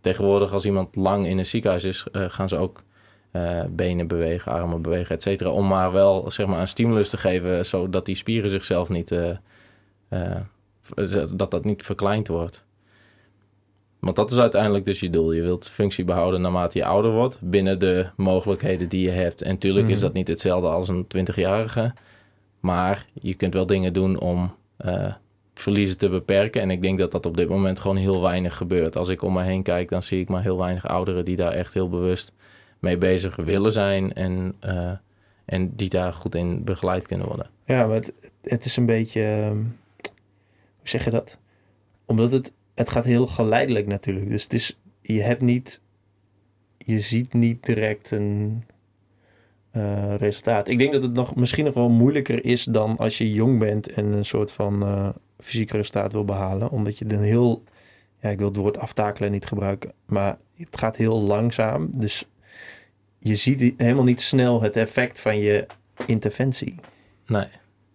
[0.00, 2.06] tegenwoordig als iemand lang in een ziekenhuis is...
[2.12, 2.82] eh, gaan ze ook
[3.30, 5.50] eh, benen bewegen, armen bewegen, et cetera.
[5.50, 7.66] Om maar wel zeg maar, een stimulus te geven...
[7.66, 9.12] zodat die spieren zichzelf niet...
[9.12, 10.36] eh,
[11.34, 12.66] dat dat niet verkleind wordt.
[13.98, 15.32] Want dat is uiteindelijk dus je doel.
[15.32, 19.42] Je wilt functie behouden naarmate je ouder wordt, binnen de mogelijkheden die je hebt.
[19.42, 20.02] En tuurlijk is Mhm.
[20.04, 21.94] dat niet hetzelfde als een 20-jarige,
[22.60, 24.54] maar je kunt wel dingen doen om
[25.60, 26.62] verliezen te beperken.
[26.62, 28.96] En ik denk dat dat op dit moment gewoon heel weinig gebeurt.
[28.96, 31.52] Als ik om me heen kijk, dan zie ik maar heel weinig ouderen die daar
[31.52, 32.32] echt heel bewust
[32.78, 34.92] mee bezig willen zijn en, eh,
[35.44, 37.50] en die daar goed in begeleid kunnen worden.
[37.64, 38.02] Ja, maar
[38.42, 39.22] het, is een beetje...
[39.22, 39.56] ehm,
[40.76, 41.38] hoe zeg je dat?
[42.04, 44.30] Omdat het, het gaat heel geleidelijk natuurlijk.
[44.30, 45.80] Dus het is, je hebt niet...
[46.78, 48.64] Je ziet niet direct een
[49.70, 50.68] eh, resultaat.
[50.68, 53.92] Ik denk dat het nog, misschien nog wel moeilijker is dan als je jong bent
[53.92, 55.08] en een soort van eh
[55.42, 56.70] fysiek resultaat wil behalen.
[56.70, 57.62] Omdat je dan heel...
[58.20, 59.92] Ja, ik wil het woord aftakelen niet gebruiken.
[60.06, 61.88] Maar het gaat heel langzaam.
[61.92, 62.24] Dus
[63.18, 65.66] je ziet helemaal niet snel het effect van je
[66.06, 66.74] interventie.
[67.26, 67.46] Nee,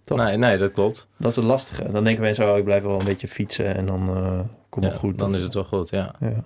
[0.03, 0.17] Toch?
[0.17, 1.07] nee, nee dat klopt.
[1.17, 1.91] Dat is het lastige.
[1.91, 4.91] Dan denken mensen, oh, ik blijf wel een beetje fietsen en dan eh kom ik
[4.91, 5.17] Ja, goed.
[5.17, 6.15] Dan is het wel goed, ja.
[6.19, 6.43] Ja.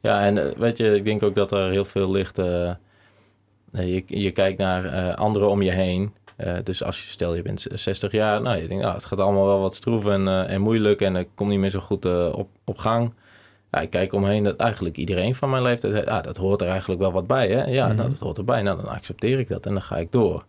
[0.00, 2.38] Ja, en eh, weet je, ik denk ook dat er heel veel ligt.
[2.38, 2.74] eh,
[3.72, 6.14] je, je kijkt naar anderen om je heen.
[6.40, 9.20] Eh, dus als je, stel je bent 60 jaar, nou je denkt, nou, het gaat
[9.20, 12.04] allemaal wel wat stroef en, eh, en moeilijk en ik kom niet meer zo goed
[12.04, 13.12] eh, op, op gang.
[13.70, 17.00] Ja, ik kijk omheen dat eigenlijk iedereen van mijn leeftijd, ah, dat hoort er eigenlijk
[17.00, 17.48] wel wat bij.
[17.48, 17.64] Hè?
[17.64, 17.96] Ja, Mhm.
[17.96, 18.62] nou, dat hoort erbij.
[18.62, 20.44] Nou, dan accepteer ik dat en dan ga ik door.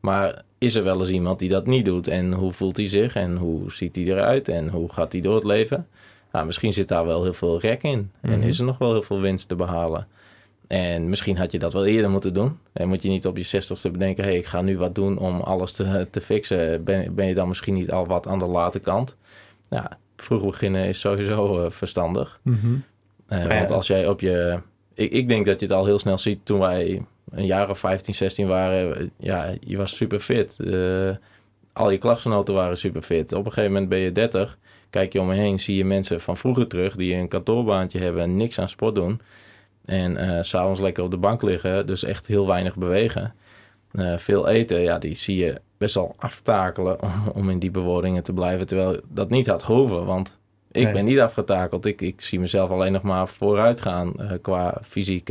[0.00, 2.08] Maar is er wel eens iemand die dat niet doet?
[2.08, 3.14] En hoe voelt hij zich?
[3.16, 4.48] En hoe ziet hij eruit?
[4.48, 5.86] En hoe gaat hij door het leven?
[6.32, 8.10] Nou, misschien zit daar wel heel veel rek in.
[8.20, 8.48] En Mhm.
[8.48, 10.06] is er nog wel heel veel winst te behalen.
[10.66, 12.58] En misschien had je dat wel eerder moeten doen.
[12.72, 14.24] En moet je niet op je zestigste bedenken...
[14.24, 16.84] hé, hey, ik ga nu wat doen om alles te, te fixen.
[16.84, 19.16] Ben, ben je dan misschien niet al wat aan de late kant?
[19.70, 22.40] Ja, vroeg beginnen is sowieso eh, verstandig.
[23.28, 23.58] Eh, Maar ja.
[23.58, 24.58] Want als jij op je...
[24.94, 27.78] Ik, ik denk dat je het al heel snel ziet toen wij een jaar of
[27.78, 28.96] 15, 16 waren.
[28.98, 30.60] eh, Ja, je was super fit.
[30.60, 31.10] Eh,
[31.72, 33.32] al je klasgenoten waren super fit.
[33.32, 34.58] Op een gegeven moment ben je 30.
[34.90, 36.96] Kijk je om je heen, zie je mensen van vroeger terug...
[36.96, 39.20] die een kantoorbaantje hebben en niks aan sport doen.
[39.86, 41.86] En s s'avonds lekker op de bank liggen.
[41.86, 43.34] Dus echt heel weinig bewegen.
[43.92, 46.98] Eh, veel eten, ja, die zie je best wel aftakelen...
[47.34, 48.66] om, in die bewoordingen te blijven.
[48.66, 50.38] Terwijl dat niet had gehoeven, want...
[50.72, 50.92] Ik Nee.
[50.92, 51.86] ben niet afgetakeld.
[51.86, 55.30] Ik, ik zie mezelf alleen nog maar vooruit gaan eh, qua fysiek.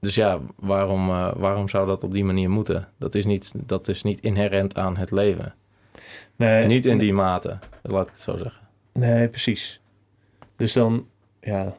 [0.00, 2.88] dus ja, waarom, waarom zou dat op die manier moeten?
[2.98, 5.54] Dat is, niet, dat is niet inherent aan het leven.
[6.36, 8.60] Nee, niet in die mate, laat ik het zo zeggen.
[8.92, 9.80] Nee, precies.
[10.56, 11.06] Dus dan,
[11.40, 11.76] ja,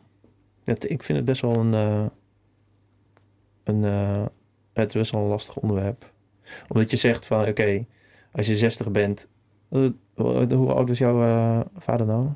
[0.69, 2.05] het, ik vind het best wel een, eh,
[3.63, 4.25] een, eh,
[4.73, 6.11] het is best wel een lastig onderwerp.
[6.67, 7.85] Omdat je zegt van, oké,
[8.31, 9.27] als je 60 bent...
[9.69, 12.27] eh, hoe oud was jouw vader nou?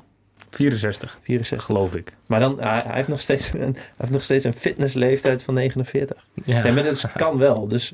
[0.50, 1.66] 64, 64.
[1.66, 2.12] geloof ik.
[2.26, 5.54] Maar dan, hij, hij heeft nog steeds een, hij heeft nog steeds een fitnessleeftijd van
[5.54, 6.26] 49.
[6.44, 6.64] Ja.
[6.66, 7.68] Ja, maar dat kan wel.
[7.68, 7.92] Dus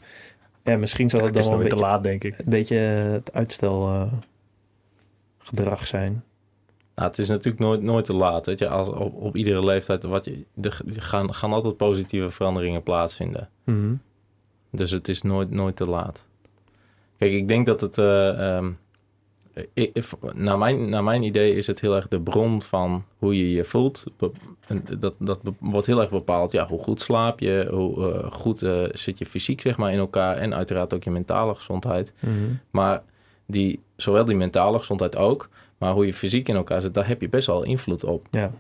[0.65, 2.39] ja, misschien zal het Het dan wel een weer te beetje, laat, denk ik.
[2.39, 4.13] een beetje het uitstel eh,
[5.39, 6.25] gedrag zijn.
[7.01, 8.47] Nou, het is natuurlijk nooit, nooit te laat.
[8.47, 8.69] Weet je?
[8.69, 13.49] Als, op, op iedere leeftijd wat je, er gaan, gaan altijd positieve veranderingen plaatsvinden.
[13.65, 13.95] Mhm.
[14.71, 16.27] Dus het is nooit, nooit te laat.
[17.19, 17.99] Kijk, ik denk dat het.
[17.99, 18.71] eh, ehm,
[20.35, 23.65] naar, mijn, naar mijn idee is het heel erg de bron van hoe je je
[23.65, 24.05] voelt.
[24.99, 26.53] Dat, dat wordt heel erg bepaald.
[26.53, 29.99] Ja, hoe goed slaap je, hoe eh, goed eh, zit je fysiek zeg maar, in
[29.99, 30.37] elkaar.
[30.37, 32.13] En uiteraard ook je mentale gezondheid.
[32.21, 32.35] Mhm.
[32.71, 33.03] Maar
[33.47, 35.49] die, zowel die mentale gezondheid ook.
[35.81, 38.27] Maar hoe je fysiek in elkaar zit, daar heb je best wel invloed op.
[38.31, 38.51] Ja.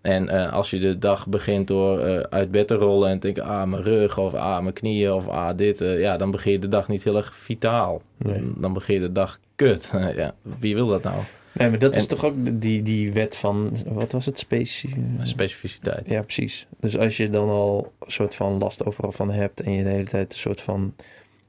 [0.00, 3.26] En eh, als je de dag begint door eh, uit bed te rollen en te
[3.26, 5.80] denken, ah, mijn rug of ah, mijn knieën of ah, dit.
[5.80, 8.02] eh, ja, dan begin je de dag niet heel erg vitaal.
[8.16, 8.52] Nee.
[8.56, 9.92] Dan begin je de dag kut.
[10.16, 11.16] ja, wie wil dat nou?
[11.52, 14.38] nee, maar dat is toch ook die, die wet van, wat was het?
[14.38, 14.94] Specie...
[15.22, 16.08] Specificiteit.
[16.08, 16.66] Ja, precies.
[16.80, 19.90] Dus als je dan al een soort van last overal van hebt en je de
[19.90, 20.94] hele tijd een soort van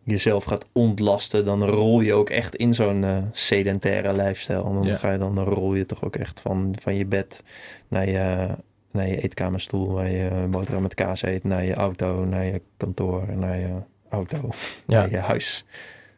[0.04, 4.64] jezelf gaat ontlasten, dan rol je ook echt in zo'n eh, sedentaire lifestyle.
[4.64, 4.96] En dan Ja.
[4.96, 7.44] ga je dan, dan rol je toch ook echt van, van je bed
[7.88, 8.48] naar je,
[8.92, 13.24] naar je eetkamerstoel, waar je boterham met kaas eet, naar je auto, naar je kantoor,
[13.36, 13.74] naar je
[14.10, 14.38] auto,
[14.88, 15.00] Ja.
[15.00, 15.66] naar je huis.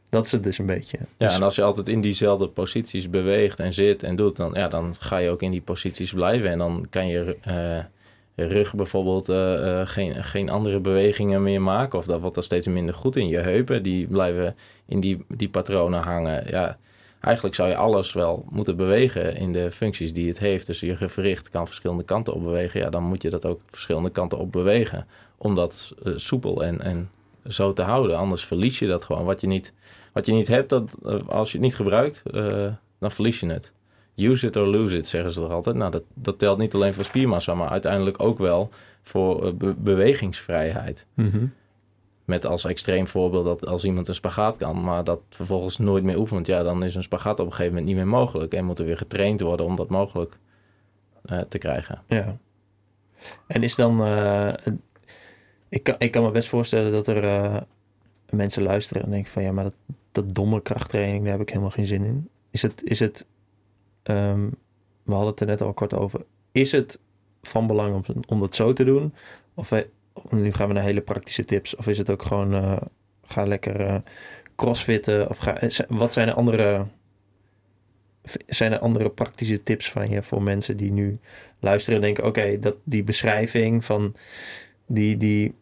[0.09, 0.97] Dat is het dus een beetje.
[1.17, 4.51] Ja, Dus- en als je altijd in diezelfde posities beweegt en zit en doet, dan,
[4.53, 6.49] ja, dan ga je ook in die posities blijven.
[6.49, 7.85] En dan kan je eh, je
[8.35, 11.99] rug bijvoorbeeld eh, eh, geen, geen andere bewegingen meer maken.
[11.99, 13.27] Of dat wordt dan steeds minder goed in.
[13.27, 16.47] Je heupen, die blijven in die, die patronen hangen.
[16.47, 16.77] Ja,
[17.19, 20.67] eigenlijk zou je alles wel moeten bewegen in de functies die het heeft.
[20.67, 22.79] Dus je gewricht kan verschillende kanten op bewegen.
[22.79, 25.07] Ja, dan moet je dat ook verschillende kanten op bewegen.
[25.37, 27.09] Om dat eh, soepel en, en
[27.47, 28.17] zo te houden.
[28.17, 29.25] Anders verlies je dat gewoon.
[29.25, 29.73] Wat je niet,
[30.13, 30.95] wat je niet hebt, dat,
[31.27, 32.23] als je het niet gebruikt,
[32.99, 33.73] dan verlies je het.
[34.15, 35.75] Use it or lose it, zeggen ze er altijd.
[35.75, 38.69] Nou, dat, dat telt niet alleen voor spiermassa, maar uiteindelijk ook wel
[39.03, 41.05] voor eh, be- bewegingsvrijheid.
[41.13, 41.45] Mhm.
[42.25, 46.17] Met als extreem voorbeeld dat als iemand een spagaat kan, maar dat vervolgens nooit meer
[46.17, 48.53] oefent, ja, dan is een spagaat op een gegeven moment niet meer mogelijk.
[48.53, 50.37] En moet er weer getraind worden om dat mogelijk
[51.23, 52.01] eh, te krijgen.
[52.07, 52.37] Ja.
[53.47, 54.03] En is dan...
[54.05, 54.53] eh,
[55.69, 57.63] ik, kan, ik kan me best voorstellen dat er
[58.29, 59.43] mensen luisteren en denken van...
[59.43, 59.73] Ja, maar dat,
[60.11, 62.29] dat domme krachttraining, daar heb ik helemaal geen zin in.
[62.51, 62.83] Is het...
[62.83, 63.25] Is het
[64.03, 64.47] ehm,
[65.03, 66.25] we hadden het er net al kort over.
[66.51, 66.99] Is het
[67.41, 69.13] van belang om, om dat zo te doen?
[69.53, 69.89] Of we-
[70.29, 71.75] nu gaan we naar hele praktische tips.
[71.75, 72.53] Of is het ook gewoon...
[72.53, 72.77] eh,
[73.23, 73.95] ga lekker eh,
[74.55, 75.29] crossfitten.
[75.29, 76.85] Of ga, wat zijn er andere...
[78.47, 81.15] Zijn er andere praktische tips van je voor mensen die nu
[81.59, 84.15] luisteren en denken: oké, dat die beschrijving van
[84.87, 85.53] die, die,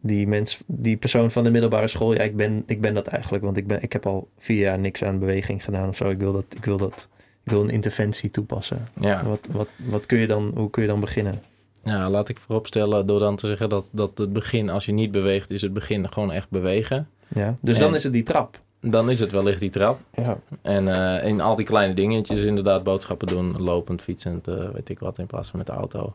[0.00, 3.44] die, mens, die persoon van de middelbare school, ja, ik ben, ik ben dat eigenlijk,
[3.44, 6.10] want ik, ben, ik heb al vier jaar niks aan beweging gedaan of zo.
[6.10, 7.08] Ik wil dat, ik wil dat,
[7.44, 8.86] ik wil een interventie toepassen.
[9.00, 9.24] Ja.
[9.24, 11.42] Wat, wat, wat kun je dan, hoe kun je dan beginnen?
[11.84, 15.10] Ja, laat ik vooropstellen door dan te zeggen dat, dat het begin, als je niet
[15.10, 17.08] beweegt, is het begin gewoon echt bewegen.
[17.28, 18.58] Ja, dus dan is het die trap.
[18.80, 20.00] Dan is het wellicht die trap.
[20.14, 24.88] Ja, En eh, in al die kleine dingetjes, inderdaad, boodschappen doen, lopend, fietsend, eh, weet
[24.88, 26.14] ik wat, in plaats van met de auto.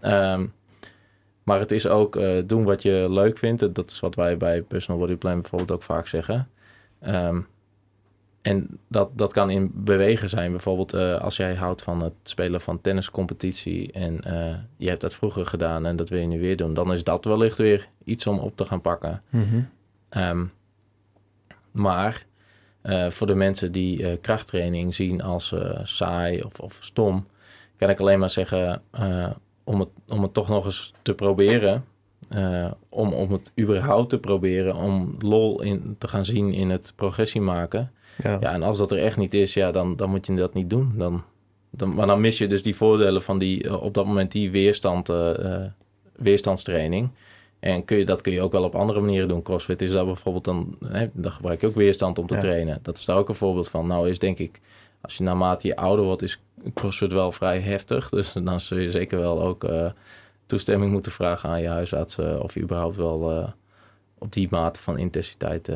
[0.00, 0.46] Ehm,
[1.42, 3.74] maar het is ook eh, doen wat je leuk vindt.
[3.74, 6.48] Dat is wat wij bij Personal Body Plan bijvoorbeeld ook vaak zeggen.
[7.00, 7.40] Ehm,
[8.46, 10.50] en dat, dat kan in bewegen zijn.
[10.50, 15.14] Bijvoorbeeld eh, als jij houdt van het spelen van tenniscompetitie en eh, je hebt dat
[15.14, 18.26] vroeger gedaan en dat wil je nu weer doen, dan is dat wellicht weer iets
[18.26, 19.22] om op te gaan pakken.
[19.30, 19.60] Mhm.
[20.08, 20.44] Ehm,
[21.70, 22.26] maar
[22.82, 27.26] eh, voor de mensen die krachttraining zien als saai of, of stom,
[27.76, 28.82] kan ik alleen maar zeggen
[29.64, 31.84] om, het, om het toch nog eens te proberen.
[32.88, 37.40] om, om het überhaupt te proberen, om lol in te gaan zien in het progressie
[37.40, 37.90] maken.
[38.22, 38.36] Ja.
[38.40, 40.70] Ja, en als dat er echt niet is, ja, dan, dan moet je dat niet
[40.70, 40.92] doen.
[40.96, 41.24] Dan,
[41.70, 44.50] dan, maar dan mis je dus die voordelen van die, eh, op dat moment die
[44.50, 45.70] weerstand, eh, eh,
[46.16, 47.08] weerstandstraining.
[47.60, 49.42] En kun je, dat kun je ook wel op andere manieren doen.
[49.42, 52.40] CrossFit is daar bijvoorbeeld dan, hè, dan gebruik je ook weerstand om te Ja.
[52.40, 52.78] trainen.
[52.82, 53.86] Dat is daar ook een voorbeeld van.
[53.86, 54.60] Nou is denk ik,
[55.00, 56.42] als je naarmate je ouder wordt, is
[56.74, 58.08] CrossFit wel vrij heftig.
[58.08, 59.66] Dus dan zul je zeker wel ook
[60.46, 63.52] toestemming moeten vragen aan je huisarts of je überhaupt wel
[64.18, 65.68] op die mate van intensiteit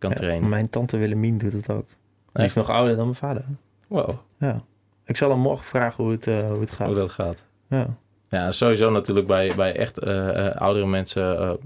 [0.00, 0.48] kan Ja, trainen.
[0.48, 1.86] Mijn tante Willemien doet het ook.
[2.32, 3.44] Die is nog ouder dan mijn vader.
[3.86, 4.60] Wow, Ja.
[5.04, 6.86] Ik zal hem morgen vragen hoe het, eh, hoe het gaat.
[6.86, 7.44] hoe dat gaat.
[7.68, 7.86] Ja.
[8.28, 11.58] Ja, sowieso natuurlijk bij, bij echt eh, eh, oudere mensen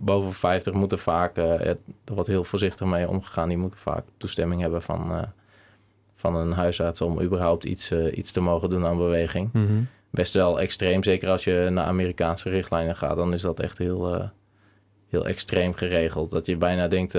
[0.00, 3.48] boven 50 moeten vaak, er wordt heel voorzichtig mee omgegaan.
[3.48, 5.26] Die moeten vaak toestemming hebben van,
[6.14, 9.52] van een huisarts om überhaupt iets, iets te mogen doen aan beweging.
[9.52, 9.82] Mhm.
[10.10, 14.30] Best wel extreem, zeker als je naar Amerikaanse richtlijnen gaat, dan is dat echt heel,
[15.08, 16.30] heel extreem geregeld.
[16.30, 17.14] Dat je bijna denkt,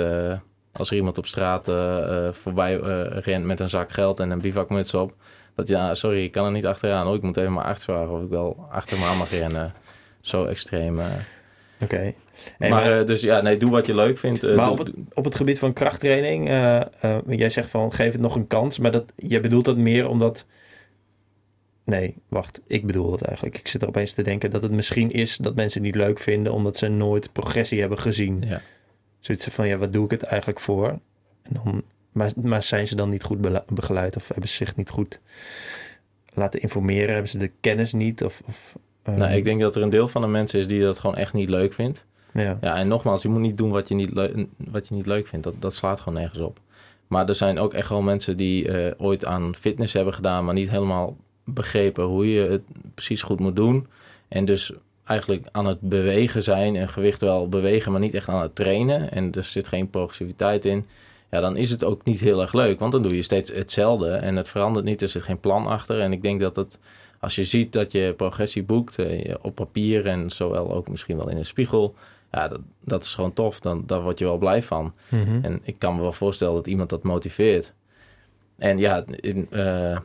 [0.77, 4.29] als er iemand op straat eh, eh, voorbij eh, rent met een zak geld en
[4.29, 5.13] een bivakmuts op.
[5.55, 7.07] Dat je, ah, sorry, ik kan er niet achteraan.
[7.07, 9.73] Oh, ik moet even mijn arts vragen of ik wel achter me aan mag rennen.
[10.21, 10.99] Zo extreem.
[11.79, 11.95] Oké.
[11.95, 12.15] Hey,
[12.57, 14.55] maar, maar- dus ja, nee, doe wat je leuk vindt.
[14.55, 16.47] maar doe- op het, op het gebied van krachttraining,
[17.27, 20.45] jij zegt van geef het nog een kans, maar dat, jij bedoelt dat meer omdat.
[21.83, 23.57] Nee, wacht, ik bedoel dat eigenlijk.
[23.57, 26.19] Ik zit er opeens te denken dat het misschien is dat mensen het niet leuk
[26.19, 28.43] vinden omdat ze nooit progressie hebben gezien.
[28.47, 28.61] Ja.
[29.27, 30.87] Zoiets van ja, wat doe ik het eigenlijk voor?
[31.41, 34.89] En dan, maar, maar zijn ze dan niet goed begeleid of hebben ze zich niet
[34.89, 35.19] goed
[36.33, 37.13] laten informeren?
[37.13, 38.23] Hebben ze de kennis niet?
[38.23, 40.81] Of, of, eh, Nou, ik denk dat er een deel van de mensen is die
[40.81, 42.05] dat gewoon echt niet leuk vindt.
[42.33, 42.57] Ja.
[42.61, 44.11] Ja, en nogmaals, je moet niet doen wat je niet,
[44.57, 45.45] wat je niet leuk vindt.
[45.45, 46.59] Dat, dat slaat gewoon nergens op.
[47.07, 50.53] Maar er zijn ook echt wel mensen die eh, ooit aan fitness hebben gedaan, maar
[50.53, 52.63] niet helemaal begrepen hoe je het
[52.93, 53.87] precies goed moet doen.
[54.27, 54.73] En dus
[55.07, 59.11] eigenlijk aan het bewegen zijn en gewicht wel bewegen, maar niet echt aan het trainen.
[59.11, 60.85] En er zit geen progressiviteit in.
[61.31, 64.09] Ja, dan is het ook niet heel erg leuk, want dan doe je steeds hetzelfde
[64.09, 65.01] en het verandert niet.
[65.01, 65.99] Er zit geen plan achter.
[65.99, 66.79] En ik denk dat het,
[67.19, 71.29] als je ziet dat je progressie boekt eh, op papier en zowel ook misschien wel
[71.29, 71.95] in een spiegel,
[72.31, 73.59] ja, dat, dat is gewoon tof.
[73.59, 74.93] Dan, daar word je wel blij van.
[75.09, 75.39] Mhm.
[75.41, 77.73] En ik kan me wel voorstellen dat iemand dat motiveert.
[78.57, 79.97] En ja, in, eh,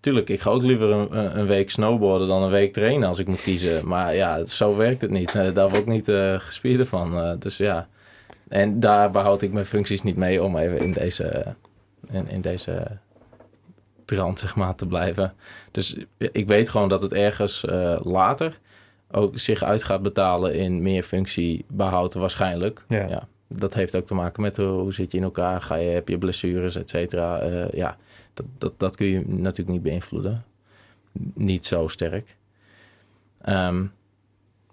[0.00, 3.26] tuurlijk, ik ga ook liever een, een week snowboarden dan een week trainen als ik
[3.26, 3.88] moet kiezen.
[3.88, 5.34] Maar ja, zo werkt het niet.
[5.34, 7.18] Eh, daar word ik niet eh gespierder van.
[7.18, 7.88] Eh, dus ja,
[8.48, 11.54] en daar behoud ik mijn functies niet mee om even in deze,
[12.10, 12.98] in, in deze
[14.04, 15.32] trant zeg maar te blijven.
[15.70, 18.58] Dus ik weet gewoon dat het ergens eh, later
[19.10, 22.84] ook zich uit gaat betalen in meer functiebehoud waarschijnlijk.
[22.88, 23.28] Ja.
[23.48, 26.08] dat heeft ook te maken met hoe, hoe zit je in elkaar, ga je, heb
[26.08, 27.38] je blessures, et cetera.
[27.38, 27.96] Eh, ja,
[28.38, 30.44] dat, dat, dat kun je natuurlijk niet beïnvloeden.
[31.34, 32.36] Niet zo sterk.
[33.40, 33.84] Ehm,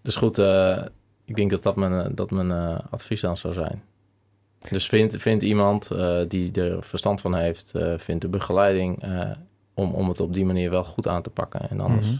[0.01, 0.84] dus goed, eh,
[1.25, 3.84] ik denk dat dat mijn, eh, dat mijn eh, advies dan zou zijn.
[4.69, 5.91] Dus vind, vind iemand
[6.28, 9.04] die er verstand van heeft, eh vind de begeleiding
[9.73, 11.69] om, om het op die manier wel goed aan te pakken.
[11.69, 12.15] En anders, Mhm.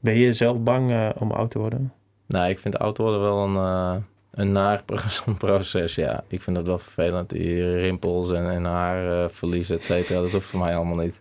[0.00, 1.92] Ben je zelf bang om oud te worden?
[2.26, 5.94] nou, ik vind oud worden wel een, een naar pro- proces.
[5.94, 7.30] Ja, ik vind dat wel vervelend.
[7.30, 10.20] Die rimpels en, en haarverlies, et cetera.
[10.20, 11.20] Dat hoeft voor mij allemaal niet.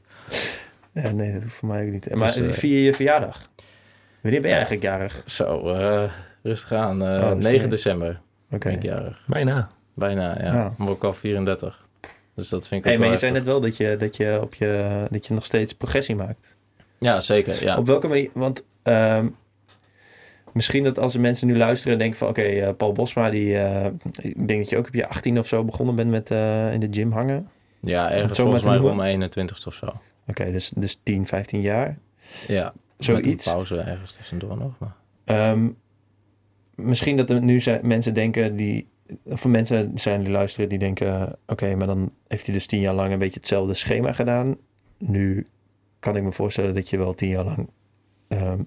[0.91, 2.03] Ja, nee, dat hoeft voor mij ook niet.
[2.09, 3.49] Dus, maar eh, vier je verjaardag?
[4.21, 5.21] Wanneer ben je eigenlijk jarig?
[5.25, 6.03] Zo, eh,
[6.43, 7.01] rustig aan.
[7.01, 7.41] Eh, Oh, sorry.
[7.41, 9.23] 9 december ik jarig.
[9.27, 9.67] Bijna.
[9.93, 10.53] Bijna, ja.
[10.53, 10.73] Ja.
[10.77, 11.85] Maar ook al 34.
[12.35, 14.39] Dus dat vind ik Hey, ook maar je zei net wel dat je, dat, je
[14.41, 16.55] op je, dat je nog steeds progressie maakt.
[16.99, 17.63] Ja, zeker.
[17.63, 17.77] Ja.
[17.77, 18.29] Op welke manier?
[18.33, 19.27] Want ehm,
[20.53, 22.27] misschien dat als de mensen nu luisteren en denken van...
[22.27, 23.85] Oké, eh, Paul Bosma, die, eh,
[24.21, 26.79] ik denk dat je ook op je 18 of zo begonnen bent met eh, in
[26.79, 27.49] de gym hangen.
[27.79, 29.87] Ja, ergens volgens mij mijn 21 of zo.
[30.27, 31.97] Oké, dus, dus 10, 15 jaar.
[32.47, 33.45] Ja, met Zoiets.
[33.45, 34.73] een pauze ergens tussendoor nog.
[34.79, 34.95] Maar.
[35.25, 35.69] Ehm,
[36.75, 38.87] misschien dat er nu zijn mensen denken die...
[39.23, 41.35] Of mensen zijn die luisteren die denken...
[41.47, 44.57] Oké, maar dan heeft hij dus tien jaar lang een beetje hetzelfde schema gedaan.
[44.97, 45.45] Nu
[45.99, 47.69] kan ik me voorstellen dat je wel tien jaar lang...
[48.27, 48.59] ehm,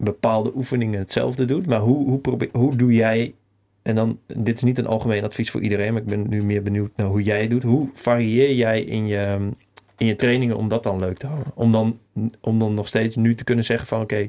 [0.00, 1.66] bepaalde oefeningen hetzelfde doet.
[1.66, 3.34] Maar hoe, hoe, probeer, hoe doe jij...
[3.82, 5.92] En dan, dit is niet een algemeen advies voor iedereen...
[5.92, 7.62] maar ik ben nu meer benieuwd naar hoe jij het doet.
[7.62, 9.50] Hoe varieer jij in je,
[9.96, 11.52] in je trainingen om dat dan leuk te houden?
[11.54, 11.98] Om dan,
[12.40, 14.00] om dan nog steeds nu te kunnen zeggen van...
[14.00, 14.26] Oké,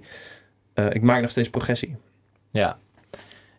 [0.73, 1.95] eh, ik maak nog steeds progressie.
[2.51, 2.75] Ja,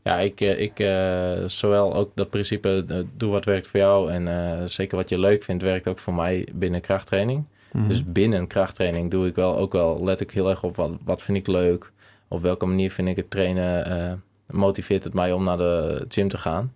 [0.03, 4.68] ja ik, eh, ik eh, zowel ook dat principe doe wat werkt voor jou en
[4.70, 7.44] zeker wat je leuk vindt werkt ook voor mij binnen krachttraining.
[7.72, 7.88] Mhm.
[7.88, 11.22] Dus binnen krachttraining doe ik wel ook wel, let ik heel erg op wat, wat
[11.22, 11.92] vind ik leuk.
[12.33, 14.12] Op welke manier vind ik het trainen, eh,
[14.47, 16.73] motiveert het mij om naar de gym te gaan.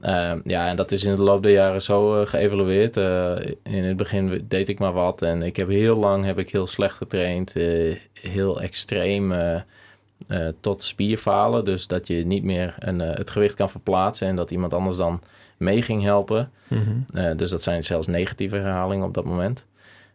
[0.00, 2.96] Eh, ja, en dat is in de loop der jaren zo eh, geëvalueerd.
[2.96, 6.50] Eh, in het begin deed ik maar wat en ik heb heel lang heb ik
[6.50, 7.54] heel slecht getraind.
[8.12, 9.32] heel extreem
[10.60, 11.64] tot spierfalen.
[11.64, 15.20] Dus dat je niet meer een, het gewicht kan verplaatsen en dat iemand anders dan
[15.56, 16.50] mee ging helpen.
[16.68, 17.36] Mhm.
[17.36, 19.66] Dus dat zijn zelfs negatieve herhalingen op dat moment.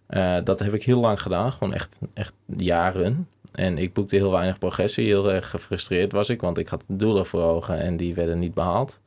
[0.10, 3.28] Eh, dat heb ik heel lang gedaan, gewoon echt, echt jaren.
[3.54, 5.06] En ik boekte heel weinig progressie.
[5.06, 8.54] Heel erg gefrustreerd was ik, want ik had doelen voor ogen en die werden niet
[8.54, 9.00] behaald.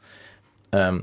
[0.70, 1.01] Ehm,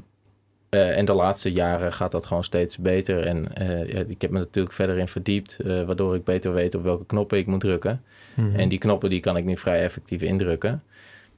[0.70, 3.26] eh, en de laatste jaren gaat dat gewoon steeds beter.
[3.26, 7.06] En eh, ik heb me natuurlijk verder in verdiept, waardoor ik beter weet op welke
[7.06, 8.04] knoppen ik moet drukken.
[8.34, 8.56] Mhm.
[8.56, 10.84] En die knoppen die kan ik nu vrij effectief indrukken.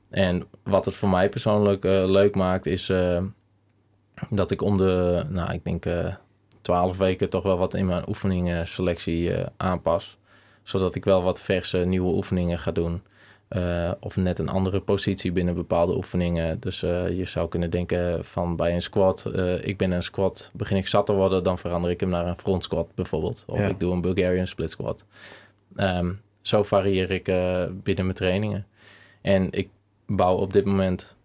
[0.10, 2.92] En wat het voor mij persoonlijk leuk maakt, is
[4.30, 5.86] dat ik om de, nou, ik denk
[6.62, 10.18] twaalf weken toch wel wat in mijn oefeningenselectie eh aanpas.
[10.64, 13.02] Zodat ik wel wat verse nieuwe oefeningen ga doen.
[13.48, 16.60] Eh, of net een andere positie binnen bepaalde oefeningen.
[16.60, 19.26] Dus eh, je zou kunnen denken van bij een squat,
[19.62, 22.38] ik ben een squat, begin ik zat te worden, dan verander ik hem naar een
[22.38, 23.44] front squat bijvoorbeeld.
[23.48, 23.68] Of Ja.
[23.68, 25.06] ik doe een Bulgarian split squat.
[25.76, 27.24] Ehm, zo varieer ik
[27.84, 28.66] binnen mijn trainingen.
[29.22, 29.70] En ik
[30.08, 31.16] bouw op dit moment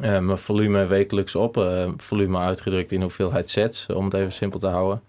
[0.00, 1.56] mijn volume wekelijks op.
[1.56, 5.02] Eh, volume uitgedrukt in hoeveelheid sets, om het even simpel te houden.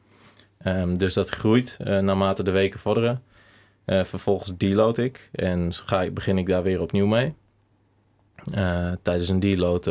[0.57, 3.21] Ehm, dus dat groeit uh, naarmate de weken vorderen.
[3.85, 7.33] vervolgens deload ik en ga ik, begin ik daar weer opnieuw mee.
[9.01, 9.85] tijdens een deload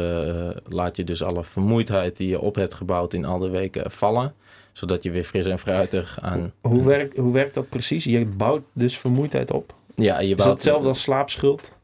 [0.65, 4.35] laat je dus alle vermoeidheid die je op hebt gebouwd in al de weken vallen
[4.77, 6.53] zodat je weer fris en fruitig aan...
[6.61, 8.05] Hoe, werkt, hoe werkt dat precies?
[8.05, 9.75] Je bouwt dus vermoeidheid op?
[9.95, 10.39] Ja, je bouwt...
[10.39, 11.76] Is dat hetzelfde als slaapschuld?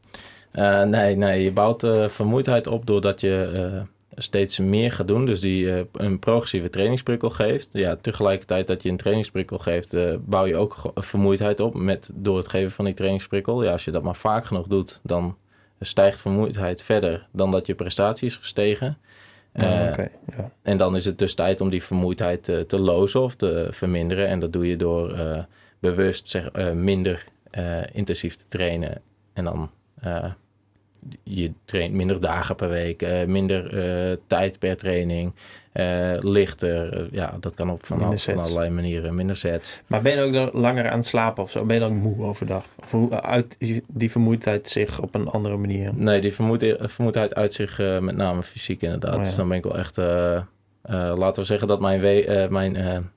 [0.53, 3.81] Uh, nee, nee, je bouwt uh, vermoeidheid op doordat je uh,
[4.15, 5.25] steeds meer gaat doen.
[5.25, 7.69] Dus die een progressieve trainingsprikkel geeft.
[7.71, 9.95] Ja, tegelijkertijd dat je een trainingsprikkel geeft,
[10.25, 13.63] bouw je ook vermoeidheid op met, door het geven van die trainingsprikkel.
[13.63, 15.37] Ja, als je dat maar vaak genoeg doet, dan
[15.79, 18.97] stijgt vermoeidheid verder dan dat je prestatie is gestegen.
[19.53, 20.07] Uh, ja.
[20.61, 24.27] En dan is het dus tijd om die vermoeidheid te, te lozen of te verminderen.
[24.27, 25.17] En dat doe je door
[25.79, 27.25] bewust zeg, minder
[27.93, 29.01] intensief te trainen.
[29.33, 29.69] En dan
[31.23, 35.33] je traint minder dagen per week, uh, minder uh, tijd per training,
[35.73, 37.07] uh, lichter.
[37.11, 39.15] ja, dat kan op van, al, van, allerlei manieren.
[39.15, 39.81] Minder sets.
[39.87, 41.65] Maar ben je ook dan langer aan het slapen of zo?
[41.65, 42.65] Ben je dan moe overdag?
[42.75, 45.91] Of hoe uit die vermoeidheid zich op een andere manier?
[45.95, 49.13] Nee, die vermoeidheid uit zich met name fysiek inderdaad.
[49.13, 49.23] Oh, ja.
[49.23, 49.97] Dus dan ben ik wel echt...
[51.17, 53.11] laten we zeggen dat mijn, we mijn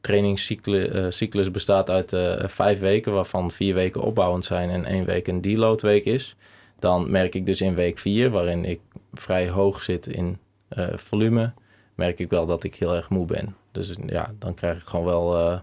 [0.00, 2.16] trainingscyclus bestaat uit
[2.46, 3.12] vijf weken...
[3.12, 6.36] waarvan vier weken opbouwend zijn en één week een deload week is...
[6.78, 8.80] Dan merk ik dus in week 4, waarin ik
[9.12, 10.38] vrij hoog zit in
[10.78, 11.52] uh, volume,
[11.94, 13.56] merk ik wel dat ik heel erg moe ben.
[13.72, 15.38] Dus ja, dan krijg ik gewoon wel.
[15.38, 15.58] Uh,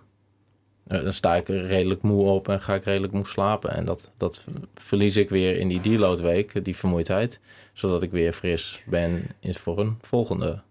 [1.04, 3.72] dan sta ik redelijk moe op en ga ik redelijk moe slapen.
[3.74, 4.46] En dat, dat
[4.76, 7.40] verlies ik weer in die deload week, die vermoeidheid.
[7.74, 10.62] Zodat ik weer fris ben voor een volgende.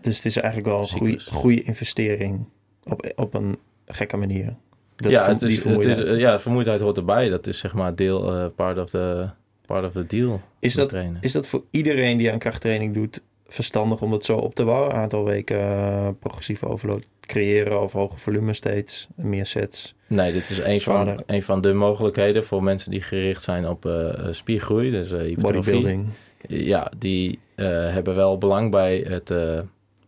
[0.00, 2.48] Dus het is eigenlijk wel een goede, goede investering
[2.84, 4.56] op, op een gekke manier.
[4.96, 7.28] Dat ja, het is, het is, ja, vermoeidheid hoort erbij.
[7.28, 9.28] Dat is zeg maar deel, uh, part of the
[9.66, 10.40] part of the deal.
[10.58, 14.54] Is dat, is dat voor iedereen die aan krachttraining doet verstandig om dat zo op
[14.54, 14.90] te bouwen?
[14.90, 19.94] Een aantal weken uh, progressieve overload creëren of hoge volume steeds, meer sets?
[20.06, 23.86] Nee, dit is een van, een van de mogelijkheden voor mensen die gericht zijn op
[23.86, 26.06] uh, spiergroei, dus uh, bodybuilding.
[26.48, 29.32] Ja, die hebben wel belang bij het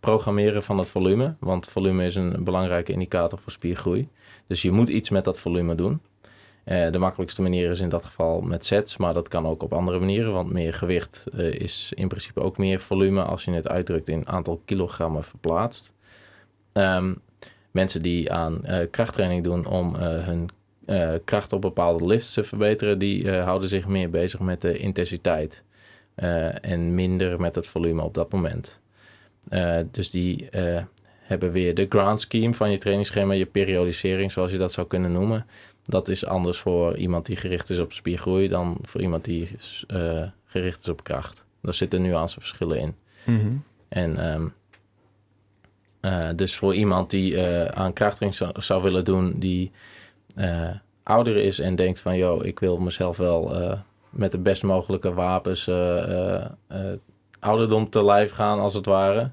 [0.01, 4.09] programmeren van het volume, want volume is een belangrijke indicator voor spiergroei.
[4.47, 6.01] Dus je moet iets met dat volume doen.
[6.69, 9.73] Uh, de makkelijkste manier is in dat geval met sets, maar dat kan ook op
[9.73, 13.69] andere manieren, want meer gewicht uh, is in principe ook meer volume als je het
[13.69, 15.93] uitdrukt in aantal kilogrammen verplaatst.
[16.73, 17.21] Um,
[17.71, 20.49] mensen die aan uh, krachttraining doen om hun
[21.25, 25.65] kracht op bepaalde lifts te verbeteren, die houden zich meer bezig met de intensiteit
[26.61, 28.81] en minder met het volume op dat moment.
[29.91, 30.49] dus die
[31.21, 35.13] hebben weer de ground scheme van je trainingsschema, je periodisering, zoals je dat zou kunnen
[35.13, 35.47] noemen
[35.89, 39.51] dat is anders voor iemand die gericht is op spiergroei dan voor iemand die
[39.89, 41.47] uh, gericht is op kracht.
[41.63, 42.95] Daar zitten nuanceverschillen in.
[43.25, 44.53] Mm En um,
[46.01, 49.71] uh, dus voor iemand die uh, aan krachttraining zou, zou, willen doen, die
[51.03, 53.53] ouder is en denkt van, joh, ik wil mezelf wel
[54.11, 55.71] met de best mogelijke wapens
[57.41, 59.31] ouderdom te lijf gaan, als het ware.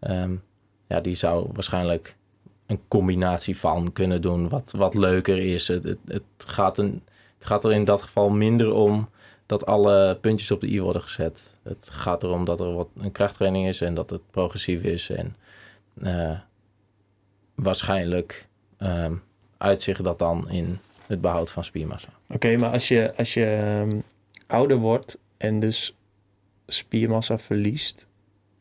[0.00, 0.42] Um,
[0.86, 2.16] ja, die zou waarschijnlijk
[2.72, 5.68] een combinatie van kunnen doen wat, wat leuker is.
[5.68, 7.02] Het, het, het, gaat een,
[7.38, 9.08] het gaat er in dat geval minder om
[9.46, 11.56] dat alle puntjes op de i worden gezet.
[11.62, 15.10] Het gaat erom dat er wat een krachttraining is en dat het progressief is.
[15.10, 15.36] En
[16.02, 16.38] uh,
[17.54, 18.48] waarschijnlijk
[18.78, 19.10] uh,
[19.58, 22.08] uitzicht dat dan in het behoud van spiermassa.
[22.28, 24.02] Oké, maar als je, als je um,
[24.46, 25.96] ouder wordt en dus
[26.66, 28.06] spiermassa verliest,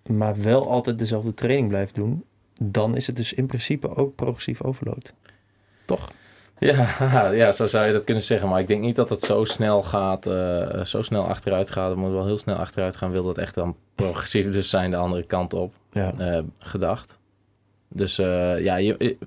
[0.05, 2.23] maar wel altijd dezelfde training blijft doen,
[2.63, 5.13] dan is het dus in principe ook progressief overload.
[5.85, 6.11] Toch?
[6.59, 8.49] Ja, ja, zo zou je dat kunnen zeggen.
[8.49, 11.89] Maar ik denk niet dat het zo snel gaat, uh, zo snel achteruit gaat.
[11.89, 13.11] Het moet wel heel snel achteruit gaan.
[13.11, 16.13] Wil dat echt dan progressief dus zijn de andere kant op ja.
[16.19, 17.19] uh, gedacht.
[17.87, 19.17] Dus uh, ja, je,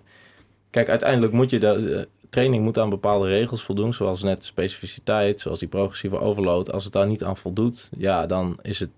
[0.70, 3.94] kijk, uiteindelijk moet je de training moet aan bepaalde regels voldoen.
[3.94, 6.72] Zoals net specificiteit, zoals die progressieve overload.
[6.72, 8.90] Als het daar niet aan voldoet, ja, dan is het,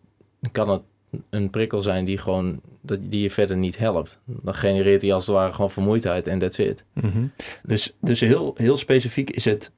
[0.53, 0.83] kan het
[1.31, 2.61] een prikkel zijn die gewoon
[3.01, 4.19] die je verder niet helpt.
[4.25, 6.85] Dan genereert hij als het ware gewoon vermoeidheid en that's it.
[6.93, 9.73] Mm Dus, dus heel, heel specifiek is het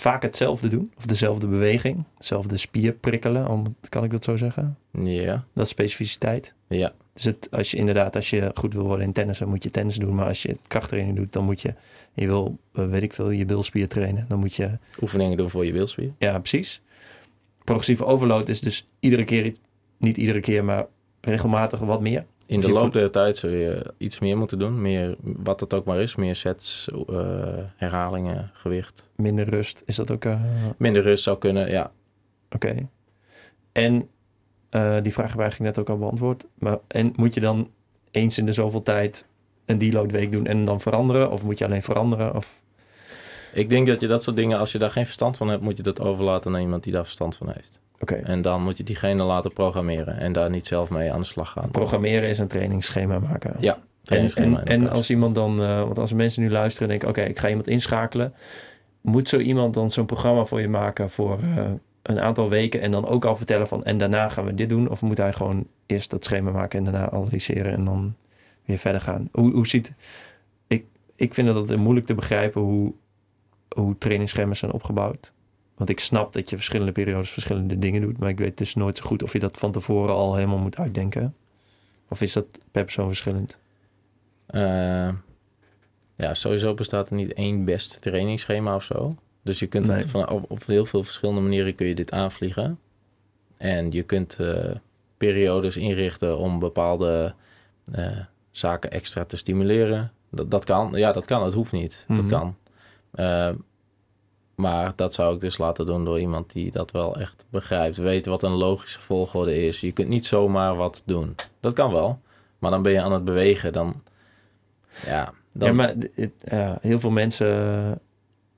[0.00, 4.76] vaak hetzelfde doen, of dezelfde beweging, hetzelfde spier prikkelen, om, kan ik dat zo zeggen?
[5.02, 5.44] Ja.
[5.54, 6.54] Dat is specificiteit.
[6.68, 6.92] Ja.
[7.12, 9.70] Dus het, als je inderdaad, als je goed wil worden in tennis, dan moet je
[9.70, 10.14] tennis doen.
[10.14, 11.74] Maar als je krachttraining doet, dan moet je,
[12.14, 14.24] je wil, eh, weet ik veel, je bilspier trainen.
[14.28, 14.78] Dan moet je...
[15.00, 16.12] Oefeningen doen voor je bilspier.
[16.18, 16.80] Ja, precies.
[17.64, 19.54] Progressieve overload is dus iedere keer
[20.00, 20.86] niet iedere keer, maar
[21.20, 22.24] regelmatig wat meer.
[22.46, 24.80] In de loop der tijd zul je iets meer moeten doen.
[24.82, 26.16] Meer, wat het ook maar is.
[26.16, 27.18] Meer sets, uh,
[27.76, 29.10] herhalingen, gewicht.
[29.16, 30.24] Minder rust, is dat ook...
[30.24, 30.40] Uh...
[30.76, 31.92] Minder rust zou kunnen, ja.
[32.50, 32.88] Oké.
[33.72, 34.08] En
[34.70, 36.46] Eh, die vraag hebben we eigenlijk net ook al beantwoord.
[36.58, 37.70] Maar, en moet je dan
[38.10, 39.26] eens in de zoveel tijd
[39.66, 41.30] een deload week doen en dan veranderen?
[41.30, 42.34] Of moet je alleen veranderen?
[42.34, 42.60] Of...
[43.52, 45.76] Ik denk dat je dat soort dingen, als je daar geen verstand van hebt, moet
[45.76, 47.80] je dat overlaten aan iemand die daar verstand van heeft.
[48.00, 48.14] Oké.
[48.14, 51.50] En dan moet je diegene laten programmeren en daar niet zelf mee aan de slag
[51.50, 51.70] gaan.
[51.70, 53.54] Programmeren is een trainingsschema maken.
[53.58, 54.96] Ja, En, trainingsschema en, en elkaar.
[54.96, 57.68] als iemand dan, eh, want als mensen nu luisteren en denken, oké, ik ga iemand
[57.68, 58.34] inschakelen.
[59.00, 61.64] Moet zo iemand dan zo'n programma voor je maken voor eh,
[62.02, 64.88] een aantal weken en dan ook al vertellen van, en daarna gaan we dit doen?
[64.88, 68.14] Of moet hij gewoon eerst dat schema maken en daarna analyseren en dan
[68.64, 69.28] weer verder gaan?
[69.32, 69.94] Hoe, hoe ziet,
[70.66, 70.84] ik,
[71.16, 72.92] ik vind het altijd moeilijk te begrijpen hoe,
[73.74, 75.32] hoe trainingsschema's zijn opgebouwd.
[75.80, 78.96] Want ik snap dat je verschillende periodes verschillende dingen doet, maar ik weet dus nooit
[78.96, 81.34] zo goed of je dat van tevoren al helemaal moet uitdenken.
[82.08, 83.58] Of is dat per persoon verschillend?
[84.46, 85.08] Eh,
[86.16, 89.16] ja, sowieso bestaat er niet één best trainingsschema of zo.
[89.42, 89.96] Dus je kunt Nee.
[89.96, 92.78] het van, op, op heel veel verschillende manieren kun je dit aanvliegen.
[93.56, 94.74] En je kunt eh,
[95.16, 97.34] periodes inrichten om bepaalde
[97.92, 98.18] eh,
[98.50, 100.12] zaken extra te stimuleren.
[100.30, 100.92] Dat, dat kan.
[100.94, 101.44] Ja, dat kan.
[101.44, 102.04] Het hoeft niet.
[102.08, 102.20] Mhm.
[102.20, 102.56] Dat kan.
[104.60, 107.96] Maar dat zou ik dus laten doen door iemand die dat wel echt begrijpt.
[107.96, 109.80] Weet wat een logische volgorde is.
[109.80, 111.34] Je kunt niet zomaar wat doen.
[111.60, 112.20] Dat kan wel.
[112.58, 113.72] Maar dan ben je aan het bewegen.
[113.72, 114.02] Dan,
[115.06, 115.94] ja, dan, Ja, maar
[116.48, 118.00] ja, heel veel mensen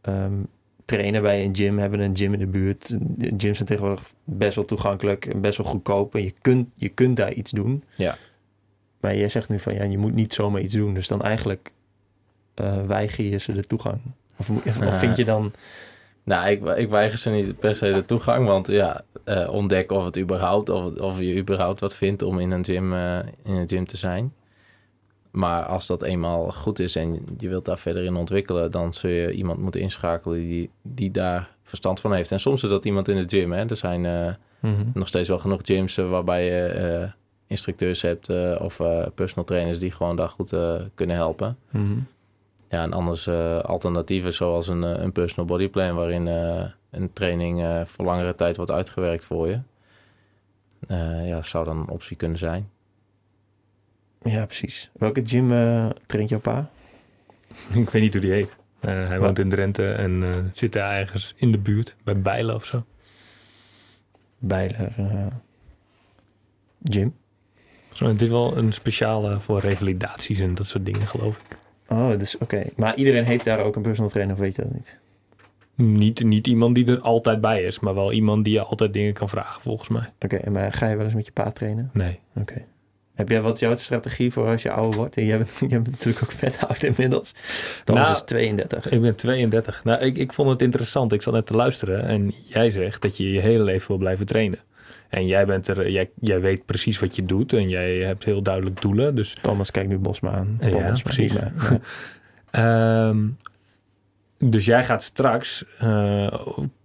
[0.01, 0.35] ehm,
[0.85, 2.97] trainen bij een gym, hebben een gym in de buurt.
[3.19, 6.15] Gyms zijn tegenwoordig best wel toegankelijk en best wel goedkoop.
[6.15, 7.85] En je kunt, je kunt daar iets doen.
[7.95, 8.17] Ja.
[9.01, 10.95] Maar jij zegt nu van ja, je moet niet zomaar iets doen.
[10.95, 11.73] Dus dan eigenlijk
[12.55, 14.01] eh weiger je ze de toegang.
[14.37, 15.53] Of, of, vind je dan...
[16.25, 18.47] Nou, ik, ik weiger ze niet per se de toegang.
[18.47, 22.39] Want ja, eh, ontdek of het überhaupt, of, het- of je überhaupt wat vindt om
[22.39, 24.33] in een gym, eh, in een gym te zijn.
[25.31, 29.11] Maar als dat eenmaal goed is en je wilt daar verder in ontwikkelen, dan zul
[29.11, 32.31] je iemand moeten inschakelen die, die daar verstand van heeft.
[32.33, 33.53] En soms is dat iemand in de gym.
[33.53, 33.65] Hè.
[33.69, 34.35] Er zijn eh,
[34.95, 37.09] nog steeds wel genoeg gyms waarbij je
[37.47, 38.29] instructeurs hebt
[38.61, 38.81] of
[39.15, 40.53] personal trainers die gewoon daar goed
[40.95, 41.57] kunnen helpen.
[41.71, 41.99] Mhm.
[42.73, 47.13] Ja, en anders eh, alternatieven zoals een, eh, een personal body plan waarin eh, een
[47.13, 49.61] training eh, voor langere tijd wordt uitgewerkt voor je.
[50.89, 52.71] Eh, ja, zou dan een optie kunnen zijn.
[54.23, 54.91] Ja, precies.
[54.93, 55.49] Welke gym
[56.07, 56.71] traint jouw pa?
[57.73, 58.55] Ik weet niet hoe die heet.
[58.81, 62.55] Eh, hij woont in Drenthe en eh, zit daar ergens in de buurt, bij Bijlen
[62.55, 62.85] of zo.
[64.39, 65.27] Bijler eh,
[66.85, 67.15] Gym.
[67.93, 68.07] zo.
[68.07, 71.61] Het is wel een speciale voor revalidaties en dat soort dingen, geloof ik.
[71.93, 72.65] Oh, dus oké.
[72.77, 74.97] Maar iedereen heeft daar ook een personal trainer, of weet je dat niet?
[75.75, 79.13] Niet, niet iemand die er altijd bij is, maar wel iemand die je altijd dingen
[79.13, 80.13] kan vragen, volgens mij.
[80.21, 81.91] Oké, en maar ga je wel eens met je pa trainen?
[81.93, 82.19] Nee.
[82.37, 82.65] Oké.
[83.15, 85.17] Heb jij wat jouw strategie voor als je ouder wordt?
[85.17, 87.35] En jij bent, jij bent natuurlijk ook vet oud inmiddels.
[87.85, 88.91] Thomas Nou, is 32.
[88.91, 89.85] Ik ben 32.
[89.85, 91.13] Nou, ik, ik vond het interessant.
[91.13, 94.27] Ik zat net te luisteren en jij zegt dat je je hele leven wil blijven
[94.27, 94.59] trainen.
[95.13, 98.43] En jij, bent er, jij, jij weet precies wat je doet en jij hebt heel
[98.43, 99.15] duidelijk doelen.
[99.15, 100.57] Dus Thomas kijkt nu Bosma aan.
[100.61, 101.33] Ja, Paul Bosma, precies.
[101.41, 101.53] Ja.
[102.51, 103.29] Ehm,
[104.39, 106.33] dus jij gaat straks, eh,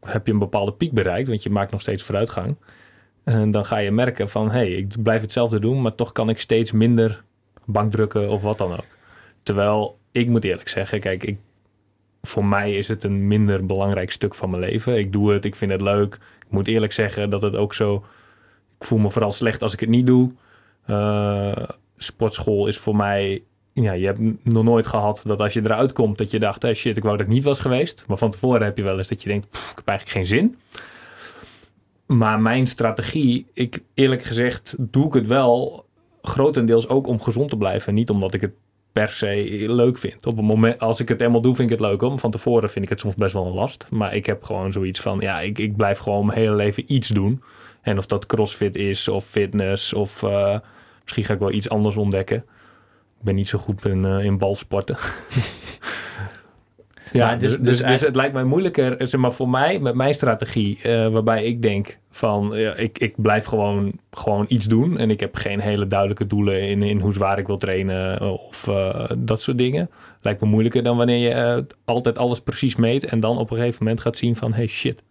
[0.01, 2.55] heb je een bepaalde piek bereikt, want je maakt nog steeds vooruitgang.
[3.23, 6.30] En dan ga je merken van, hé, hey, ik blijf hetzelfde doen, maar toch kan
[6.30, 7.23] ik steeds minder
[7.65, 8.88] bankdrukken of wat dan ook.
[9.43, 11.38] Terwijl, ik moet eerlijk zeggen, kijk, ik,
[12.21, 14.97] voor mij is het een minder belangrijk stuk van mijn leven.
[14.97, 16.13] Ik doe het, ik vind het leuk.
[16.15, 18.05] Ik moet eerlijk zeggen dat het ook zo,
[18.80, 20.32] ik voel me vooral slecht als ik het niet doe.
[20.86, 21.63] Eh,
[21.97, 23.43] sportschool is voor mij
[23.82, 26.73] ja, je hebt nog nooit gehad dat als je eruit komt, dat je dacht, hey,
[26.73, 28.03] shit, ik wou dat ik niet was geweest.
[28.07, 30.38] Maar van tevoren heb je wel eens dat je denkt, "Pff, ik heb eigenlijk geen
[30.38, 30.57] zin.
[32.05, 35.86] Maar mijn strategie, ik eerlijk gezegd, doe ik het wel
[36.21, 37.93] grotendeels ook om gezond te blijven.
[37.93, 38.51] Niet omdat ik het
[38.91, 40.25] per se leuk vind.
[40.25, 42.01] Op het moment, als ik het eenmaal doe, vind ik het leuk.
[42.01, 43.86] Om van tevoren vind ik het soms best wel een last.
[43.89, 47.07] Maar ik heb gewoon zoiets van, ja, ik, ik blijf gewoon mijn hele leven iets
[47.07, 47.43] doen.
[47.88, 50.59] En of dat crossfit is, of fitness, of eh,
[51.01, 52.38] misschien ga ik wel iets anders ontdekken.
[53.17, 54.97] Ik ben niet zo goed in, eh, in balsporten.
[57.11, 59.95] ja, dus- dus, dus dus, het lijkt mij moeilijker, eh, zeg maar voor mij, met
[59.95, 64.97] mijn strategie, waarbij ik denk van, ja, ik, ik blijf gewoon, gewoon iets doen.
[64.97, 68.69] En ik heb geen hele duidelijke doelen in, in hoe zwaar ik wil trainen of
[69.17, 69.89] dat soort dingen.
[70.21, 73.83] Lijkt me moeilijker dan wanneer je altijd alles precies meet en dan op een gegeven
[73.83, 75.03] moment gaat zien van, hey shit,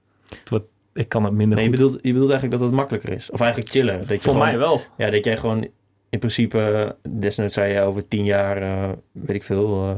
[0.51, 0.62] wat,
[0.97, 3.30] ik kan het minder Nee, je bedoelt, je bedoelt eigenlijk dat het makkelijker is.
[3.30, 4.01] Of eigenlijk chillen.
[4.01, 4.80] Dat je voor gewoon- mij wel.
[4.97, 5.68] Ja, dat jij gewoon
[6.11, 9.97] in principe, desnoods zei je over tien jaar, eh, weet ik veel,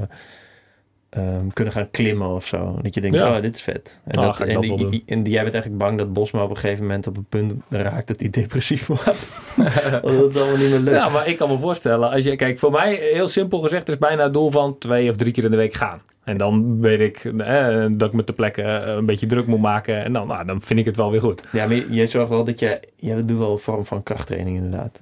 [1.10, 2.78] eh, ehm, kunnen gaan klimmen of zo.
[2.82, 3.36] Dat je denkt, Ja.
[3.36, 4.00] oh, dit is vet.
[4.04, 6.56] En, Ah, dat, en, dat die- en jij bent eigenlijk bang dat Bosma op een
[6.56, 9.04] gegeven moment op een punt raakt dat hij depressief wordt.
[9.56, 9.72] dat
[10.02, 10.96] het allemaal niet meer lukt.
[10.96, 13.98] Ja, maar ik kan me voorstellen, als je, kijk, voor mij heel simpel gezegd is
[13.98, 16.00] bijna het doel van twee of drie keer in de week gaan.
[16.28, 19.60] En dan weet ik eh, dat ik me ter plekke eh, een beetje druk moet
[19.60, 20.04] maken.
[20.04, 21.42] En dan, nou, dan vind ik het wel weer goed.
[21.52, 22.80] Ja, maar je, je zorgt wel dat je...
[22.96, 25.00] Je doet wel een vorm van krachttraining inderdaad.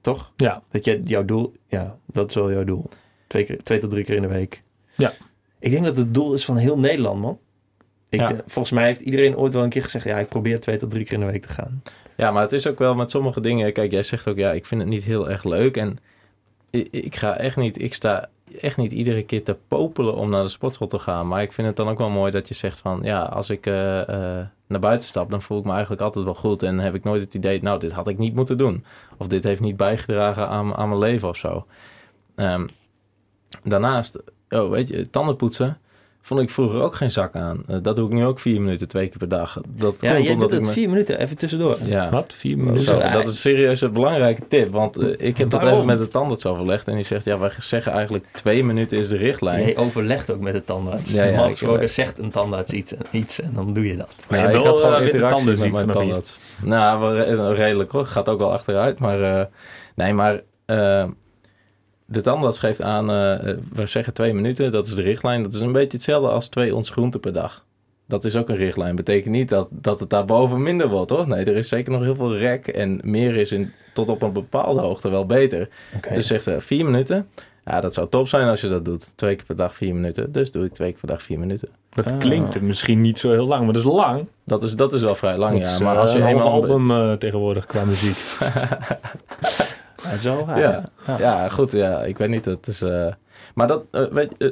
[0.00, 0.32] Toch?
[0.36, 1.52] Ja, Dat je jouw doel...
[1.66, 2.88] Ja, dat is wel jouw doel.
[3.26, 4.62] Twee, keer, twee tot drie keer in de week.
[4.96, 5.12] Ja.
[5.58, 7.38] Ik denk dat het doel is van heel Nederland, man.
[8.08, 8.30] Ik, Ja.
[8.32, 10.04] eh, Volgens mij heeft iedereen ooit wel een keer gezegd...
[10.04, 11.82] Ja, ik probeer twee tot drie keer in de week te gaan.
[12.16, 13.72] Ja, maar het is ook wel met sommige dingen.
[13.72, 15.76] Kijk, jij zegt ook, ja, ik vind het niet heel erg leuk.
[15.76, 15.98] En
[16.70, 20.42] ik, ik ga echt niet, ik sta echt niet iedere keer te popelen om naar
[20.42, 21.28] de sportschool te gaan.
[21.28, 23.66] Maar ik vind het dan ook wel mooi dat je zegt van, ja, als ik
[23.66, 26.62] eh, eh, naar buiten stap, dan voel ik me eigenlijk altijd wel goed.
[26.62, 28.84] En heb ik nooit het idee, nou, dit had ik niet moeten doen.
[29.16, 31.66] Of dit heeft niet bijgedragen aan, aan mijn leven of zo.
[32.34, 32.66] Ehm,
[33.62, 35.78] daarnaast, oh, weet je, tandenpoetsen.
[36.24, 37.62] Vond ik vroeger ook geen zak aan.
[37.66, 39.60] Eh, dat doe ik nu ook vier minuten, twee keer per dag.
[39.68, 41.78] Dat Ja, komt jij omdat doet ik het me- vier minuten, even tussendoor.
[41.84, 42.10] Ja.
[42.10, 42.32] wat?
[42.32, 42.84] Vier Dat, minuten?
[42.84, 44.70] zo- dat is serieus een belangrijke tip.
[44.70, 46.88] Want eh, ik heb dat even met de tandarts overlegd.
[46.88, 49.62] En die zegt, ja, wij zeggen eigenlijk twee minuten is de richtlijn.
[49.62, 51.12] Jij overlegt ook met de tandarts.
[51.12, 54.14] Ja, ja, gesproken zegt een tandarts iets, iets en dan doe je dat.
[54.28, 56.38] Maar je Ja, ik wel, had gewoon witte interactie tanden, zie met ik mijn tandarts.
[56.64, 58.06] Nou, redelijk hoor.
[58.06, 58.98] Gaat ook wel achteruit.
[58.98, 59.44] Maar eh,
[59.94, 60.40] nee, maar
[62.12, 64.72] de tandarts geeft aan, eh, we zeggen twee minuten.
[64.72, 65.42] Dat is de richtlijn.
[65.42, 67.64] Dat is een beetje hetzelfde als twee ons groenten per dag.
[68.06, 68.94] Dat is ook een richtlijn.
[68.96, 71.28] Betekent niet dat, dat het daarboven minder wordt, hoor.
[71.28, 72.66] Nee, er is zeker nog heel veel rek.
[72.66, 75.68] En meer is in, tot op een bepaalde hoogte wel beter.
[76.14, 77.26] Dus zegt ze vier minuten.
[77.64, 79.16] Ja, dat zou top zijn als je dat doet.
[79.16, 80.32] Twee keer per dag vier minuten.
[80.32, 81.68] Dus doe ik twee keer per dag vier minuten.
[81.94, 82.18] Dat Ah.
[82.18, 84.26] klinkt misschien niet zo heel lang, maar dat is lang.
[84.44, 85.72] Dat is, dat is wel vrij lang, Dat ja.
[85.74, 88.16] is, Maar eh, als je een half album eh, tegenwoordig qua muziek.
[90.02, 90.58] Ja, zo raar.
[90.58, 90.84] Ja.
[91.06, 91.18] Ja.
[91.18, 92.04] Ja, goed, ja.
[92.04, 92.44] Ik weet niet.
[92.44, 93.12] Het is, eh,
[93.54, 94.48] Maar dat, eh, weet, eh,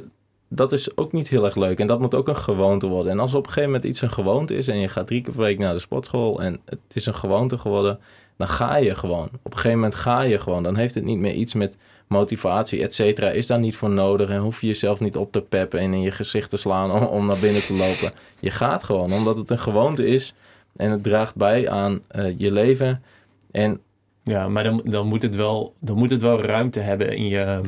[0.49, 1.81] dat is ook niet heel erg leuk.
[1.81, 3.13] En dat moet ook een gewoonte worden.
[3.13, 4.69] En als op een gegeven moment iets een gewoonte is...
[4.69, 6.43] en je gaat drie keer per week naar de sportschool...
[6.43, 7.99] en het is een gewoonte geworden...
[8.37, 9.29] dan ga je gewoon.
[9.43, 10.63] Op een gegeven moment ga je gewoon.
[10.63, 11.77] Dan heeft het niet meer iets met
[12.07, 13.31] motivatie, et cetera.
[13.31, 14.31] Is daar niet voor nodig.
[14.31, 15.81] En hoef je jezelf niet op te peppen...
[15.81, 18.13] en in je gezicht te slaan om, om naar binnen te lopen.
[18.41, 20.35] Je gaat gewoon, omdat het een gewoonte is...
[20.77, 22.03] en het draagt bij aan
[22.37, 23.03] je leven...
[23.51, 23.81] En
[24.23, 27.61] Ja, maar dan, dan, moet het wel, dan moet het wel ruimte hebben in je,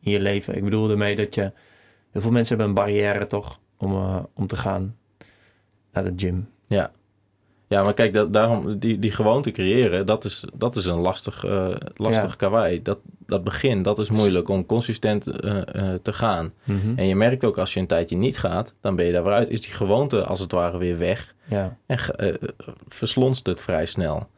[0.00, 0.56] in je leven.
[0.56, 1.52] Ik bedoel ermee dat je...
[2.10, 4.96] Heel veel mensen hebben een barrière toch om, eh, om te gaan
[5.92, 6.48] naar de gym.
[6.66, 6.90] Ja.
[7.68, 11.44] Ja, maar kijk, dat, daarom, die, die gewoonte creëren, dat is, dat is een lastig,
[11.44, 12.78] eh lastig Ja.
[12.82, 15.60] Dat, dat begin, dat is moeilijk om consistent eh,
[16.02, 16.52] te gaan.
[16.96, 19.32] En je merkt ook als je een tijdje niet gaat, dan ben je daar weer
[19.32, 19.48] uit.
[19.50, 21.76] Is die gewoonte als het ware weer weg Ja.
[21.86, 21.98] en
[22.88, 24.28] verslonst het vrij snel.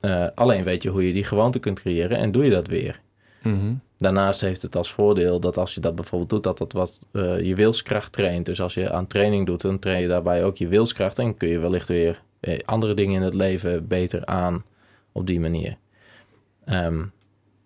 [0.00, 3.00] Eh, alleen weet je hoe je die gewoonte kunt creëren en doe je dat weer.
[3.42, 3.72] Mhm.
[3.96, 7.40] Daarnaast heeft het als voordeel dat als je dat bijvoorbeeld doet, dat dat wat eh,
[7.40, 8.46] je wilskracht traint.
[8.46, 11.18] Dus als je aan training doet, dan train je daarbij ook je wilskracht.
[11.18, 14.64] En kun je wellicht weer eh, andere dingen in het leven beter aan
[15.12, 15.76] op die manier.
[16.64, 17.04] Ehm,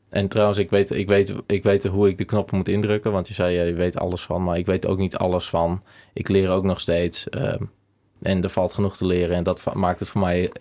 [0.09, 3.13] en trouwens, ik weet, ik, weet, ik weet hoe ik de knoppen moet indrukken.
[3.13, 5.83] Want je zei, je weet alles van, maar ik weet ook niet alles van.
[6.13, 7.29] Ik leer ook nog steeds.
[7.29, 7.63] ehm,
[8.23, 9.37] en er valt genoeg te leren.
[9.37, 10.53] En dat maakt het voor mij,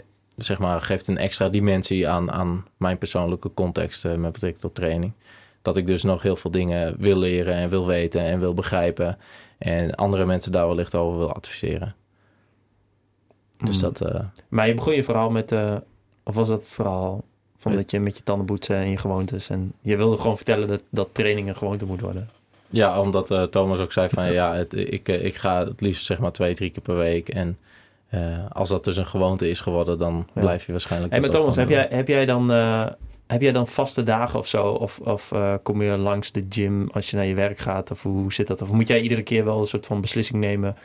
[0.44, 4.76] zeg maar, geeft een extra dimensie aan, aan mijn persoonlijke context eh, met betrekking tot
[4.76, 5.12] training.
[5.62, 9.18] Dat ik dus nog heel veel dingen wil leren en wil weten en wil begrijpen.
[9.58, 11.96] En andere mensen daar wellicht over wil adviseren.
[13.66, 13.86] Dus Mhm.
[13.94, 15.52] dat, eh, Maar je begon je verhaal met...
[15.52, 15.76] eh,
[16.24, 17.24] of was dat verhaal
[17.58, 19.50] van dat je met je tanden poetsen en je gewoontes...
[19.50, 22.30] en je wilde gewoon vertellen dat, dat training een gewoonte moet worden.
[22.70, 26.32] ja, omdat Thomas ook zei van ja, het, ik, ik ga het liefst zeg maar
[26.32, 27.30] twee, drie keer per week.
[27.30, 27.58] En
[28.12, 30.42] eh, als dat dus een gewoonte is geworden, dan Ja.
[30.42, 31.12] blijf je waarschijnlijk.
[31.16, 32.86] Dat ook Thomas, heb jij, heb, jij dan, eh,
[33.28, 34.68] heb jij dan vaste dagen of zo?
[34.68, 37.92] Of, of eh, kom je langs de gym als je naar je werk gaat?
[37.92, 38.62] Of hoe zit dat?
[38.62, 40.76] Of moet jij iedere keer wel een soort van beslissing nemen?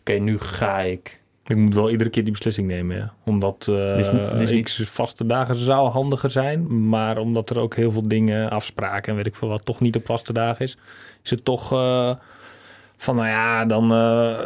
[0.00, 1.20] Oké, nu ga ik.
[1.46, 3.12] Ik moet wel iedere keer die beslissing nemen, ja.
[3.24, 6.88] Omdat Dus- dus ik- vaste dagen zou handiger zijn.
[6.88, 9.96] Maar omdat er ook heel veel dingen, afspraken en weet ik veel wat, toch niet
[9.96, 10.76] op vaste dagen is.
[11.22, 12.10] Is het toch eh,
[12.96, 14.38] van, nou ja, dan eh,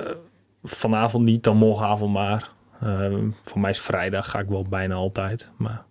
[0.69, 2.51] vanavond niet, dan morgenavond maar.
[2.81, 5.51] Eh, voor mij is vrijdag, ga ik wel bijna altijd.
[5.57, 5.85] Maar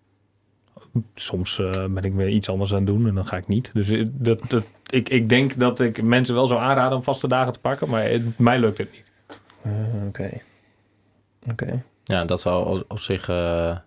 [1.15, 3.69] soms eh, ben ik weer iets anders aan het doen en dan ga ik niet.
[3.73, 7.28] Dus eh, dat, dat, ik, ik denk dat ik mensen wel zou aanraden om vaste
[7.28, 7.89] dagen te pakken.
[7.89, 9.03] Maar het, mij lukt het niet.
[9.61, 9.71] Eh,
[10.07, 10.30] Oké.
[11.51, 11.84] Oké.
[12.03, 13.30] Ja, dat zou op- op zich.
[13.30, 13.78] eh,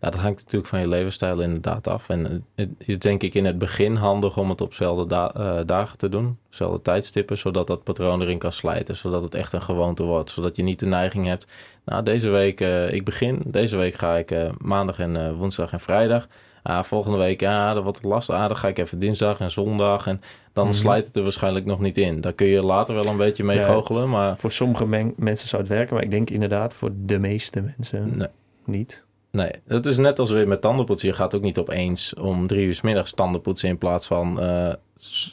[0.00, 2.08] ja, dat hangt natuurlijk van je levensstijl inderdaad af.
[2.08, 5.60] En het- is denk ik in het begin handig om het op dezelfde da- eh,
[5.66, 9.62] dagen te doen, dezelfde tijdstippen, zodat dat patroon erin kan slijten, zodat het echt een
[9.62, 10.30] gewoonte wordt.
[10.30, 11.46] Zodat je niet de neiging hebt.
[11.84, 13.42] Nou, deze week, eh, ik begin.
[13.46, 16.26] Deze week ga ik eh, maandag en woensdag en vrijdag.
[16.62, 18.34] Ah, volgende week, ja, dat wordt lastig.
[18.34, 20.06] Ah, dan ga ik even dinsdag en zondag.
[20.06, 20.20] En
[20.52, 20.74] dan Mhm.
[20.74, 22.20] slijt het er waarschijnlijk nog niet in.
[22.20, 23.64] Daar kun je later wel een beetje mee Ja.
[23.66, 27.18] goochelen, maar Voor sommige men- mensen zou het werken, maar ik denk inderdaad voor de
[27.18, 28.28] meeste mensen nee.
[28.64, 29.04] niet.
[29.32, 31.08] Nee, het is net als weer met tandenpoetsen.
[31.08, 34.40] Je gaat ook niet opeens om drie uur 's middags tanden poetsen in plaats van
[34.40, 34.72] eh,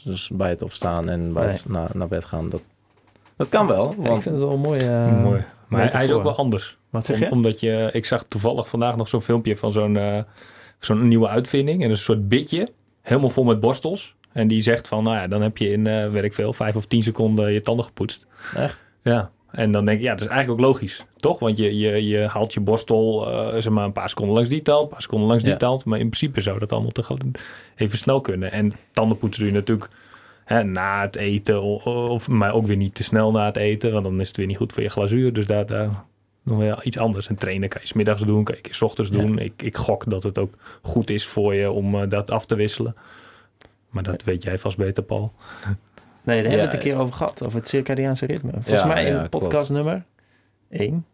[0.04, 1.52] dus bij het opstaan en bij Nee.
[1.52, 2.48] het naar, naar bed gaan.
[2.48, 2.62] Dat,
[3.36, 3.84] dat kan wel.
[3.84, 4.88] Ja, ik Want vind het wel een mooie...
[4.88, 5.44] eh, Mooi.
[5.68, 6.76] Maar hij, hij is ook wel anders.
[6.90, 7.30] Wat zeg Om- je?
[7.30, 10.18] omdat je, ik zag toevallig vandaag nog zo'n filmpje van zo'n eh,
[10.78, 11.82] zo'n nieuwe uitvinding.
[11.84, 12.68] En een soort bitje,
[13.02, 14.16] helemaal vol met borstels.
[14.32, 16.76] En die zegt van, nou ja, dan heb je in, eh weet ik veel, vijf
[16.76, 18.26] of tien seconden je tanden gepoetst.
[18.54, 19.30] echt, Ja.
[19.50, 21.38] En dan denk ik, ja, dat is eigenlijk ook logisch, toch?
[21.38, 24.62] Want je, je, je haalt je borstel, eh, zeg maar, een paar seconden langs die
[24.62, 25.58] tand, een paar seconden langs die Ja.
[25.58, 25.84] tand.
[25.84, 27.22] Maar in principe zou dat allemaal tegelijk
[27.76, 28.52] even snel kunnen.
[28.52, 29.88] En tandenpoetsen doe je natuurlijk
[30.44, 33.92] hè, na het eten, of, maar ook weer niet te snel na het eten.
[33.92, 35.32] Want dan is het weer niet goed voor je glazuur.
[35.32, 36.04] Dus daar, daar
[36.42, 37.28] nog wel iets anders.
[37.28, 39.16] En trainen kan je 's middags doen, kan je 's ochtends Ja.
[39.18, 39.38] doen.
[39.38, 42.54] Ik, ik gok dat het ook goed is voor je om eh, dat af te
[42.54, 42.96] wisselen.
[43.88, 45.32] Maar dat weet jij vast beter, Paul.
[46.28, 47.44] Nee, daar hebben we het een keer over gehad.
[47.44, 48.50] Over het circadiaanse ritme.
[48.52, 50.04] Volgens Ja, mij in ja, podcast nummer
[50.70, 51.06] 1.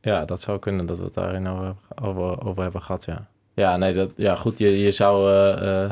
[0.00, 3.26] Ja, dat zou kunnen dat we het daarin over, over, over hebben gehad, ja.
[3.54, 5.90] Ja, nee, dat, ja goed, je, je zou eh, eh,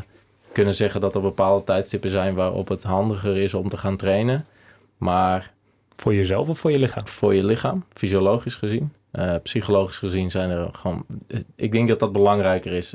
[0.52, 4.44] kunnen zeggen dat er bepaalde tijdstippen zijn waarop het handiger is om te gaan trainen.
[4.96, 5.52] Maar
[5.94, 7.06] Voor jezelf of voor je lichaam?
[7.08, 11.04] voor je lichaam, fysiologisch gezien, eh, psychologisch gezien zijn er gewoon...
[11.54, 12.92] Ik denk dat dat belangrijker is,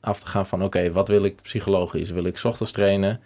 [0.00, 2.10] af te gaan van oké, wat wil ik psychologisch?
[2.10, 3.20] Wil ik 's ochtends trainen?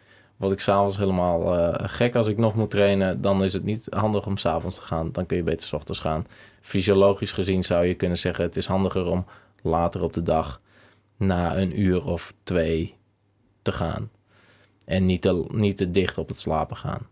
[0.45, 3.21] Word ik s'avonds helemaal eh, gek als ik nog moet trainen?
[3.21, 5.13] Dan is het niet handig om s'avonds te gaan.
[5.13, 6.27] Dan kun je beter 's ochtends gaan.
[6.61, 8.45] Fysiologisch gezien zou je kunnen zeggen...
[8.45, 9.25] het is handiger om
[9.63, 10.61] later op de dag...
[11.17, 12.95] na een uur of twee
[13.63, 14.11] te gaan.
[14.85, 17.07] En niet te, niet te dicht op het slapen gaan.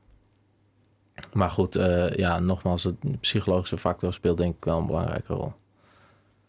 [1.32, 5.52] Maar goed, eh, ja, nogmaals, het psychologische factor speelt denk ik wel een belangrijke rol.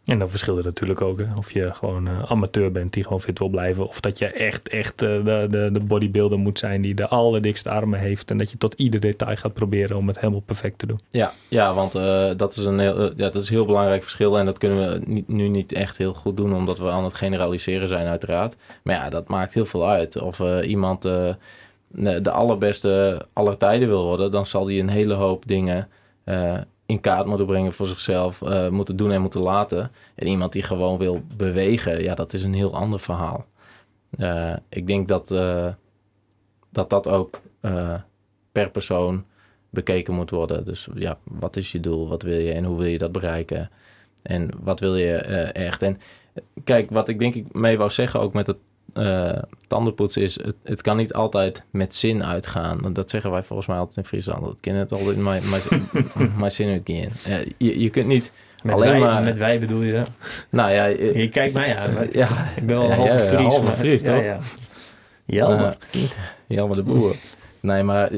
[0.06, 1.20] En dan verschilt natuurlijk ook.
[1.38, 3.88] Of je gewoon eh, amateur bent die gewoon fit wil blijven.
[3.88, 7.70] Of dat je echt, echt eh, de, de, de bodybuilder moet zijn die de allerdikste
[7.70, 8.32] armen heeft.
[8.32, 10.99] En dat je tot ieder detail gaat proberen om het helemaal perfect te doen.
[11.10, 14.38] Ja, ja want eh, dat, is een heel, ja, dat is heel belangrijk verschil.
[14.38, 17.14] En dat kunnen we niet, nu niet echt heel goed doen, omdat we aan het
[17.14, 18.56] generaliseren zijn, uiteraard.
[18.82, 20.22] Maar ja, dat maakt heel veel uit.
[20.22, 25.88] Of iemand de allerbeste aller tijden wil worden, dan zal die een hele hoop dingen
[26.86, 29.91] in kaart moeten brengen voor zichzelf, eh, moeten doen en moeten laten.
[30.15, 33.45] En iemand die gewoon wil bewegen, ja, dat is een heel ander verhaal.
[34.09, 35.67] Eh, ik denk dat, eh,
[36.69, 37.41] dat dat ook
[38.51, 39.25] per persoon
[39.69, 40.65] bekeken moet worden.
[40.65, 42.07] Dus ja, wat is je doel?
[42.07, 43.69] Wat wil je en hoe wil je dat bereiken?
[44.21, 45.15] En wat wil je
[45.51, 45.81] echt?
[45.81, 45.99] En
[46.63, 48.57] kijk, wat ik denk ik mee wou zeggen ook met het
[48.94, 49.32] eh,
[49.68, 50.36] tandenpoetsen is...
[50.44, 52.82] Het, het kan niet altijd met zin uitgaan.
[52.82, 54.46] Want Dat zeggen wij volgens mij altijd in Friesland.
[54.46, 55.41] Dat ken het altijd in mijn-
[56.52, 57.10] zin again.
[57.26, 58.32] Eh, je, je kunt niet...
[58.64, 60.04] Met, Alleen wij, maar- met wij bedoel je...
[60.50, 60.86] Nou ja...
[60.86, 61.94] Je kijkt mij aan.
[61.94, 62.28] maar- Ja.
[62.56, 63.60] Ik ben wel Ja, halve ja, Fries.
[63.62, 64.24] maar- Fries, toch?
[64.24, 64.39] Ja,
[65.26, 65.78] Jelmer.
[65.91, 66.02] Eh,
[66.48, 67.16] Jelmer de Boer.
[67.60, 68.10] nee, maar...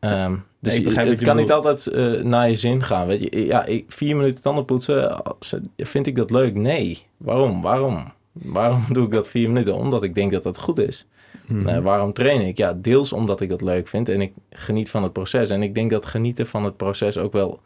[0.00, 1.90] ehm, dus ik het kan niet altijd
[2.24, 3.06] naar je zin gaan.
[3.06, 6.54] Weet je, ja, ik, vier minuten tanden poetsen, als- vind ik dat leuk?
[6.54, 7.06] Nee.
[7.16, 7.62] Waarom?
[7.62, 8.12] Waarom?
[8.42, 9.74] Waarom doe ik dat vier minuten?
[9.76, 11.06] Omdat ik denk dat dat goed is.
[11.68, 12.56] Eh, waarom train ik?
[12.56, 15.50] Ja, deels omdat ik dat leuk vind en ik geniet van het proces.
[15.50, 17.60] En ik denk dat genieten van het proces ook wel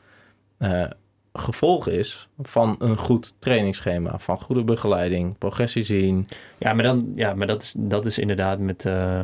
[0.59, 0.85] eh,
[1.33, 4.19] gevolg is van een goed trainingsschema.
[4.19, 6.29] Van goede begeleiding, progressie zien.
[6.59, 9.21] Ja, maar, dan, ja, maar dat, is, dat is inderdaad met eh,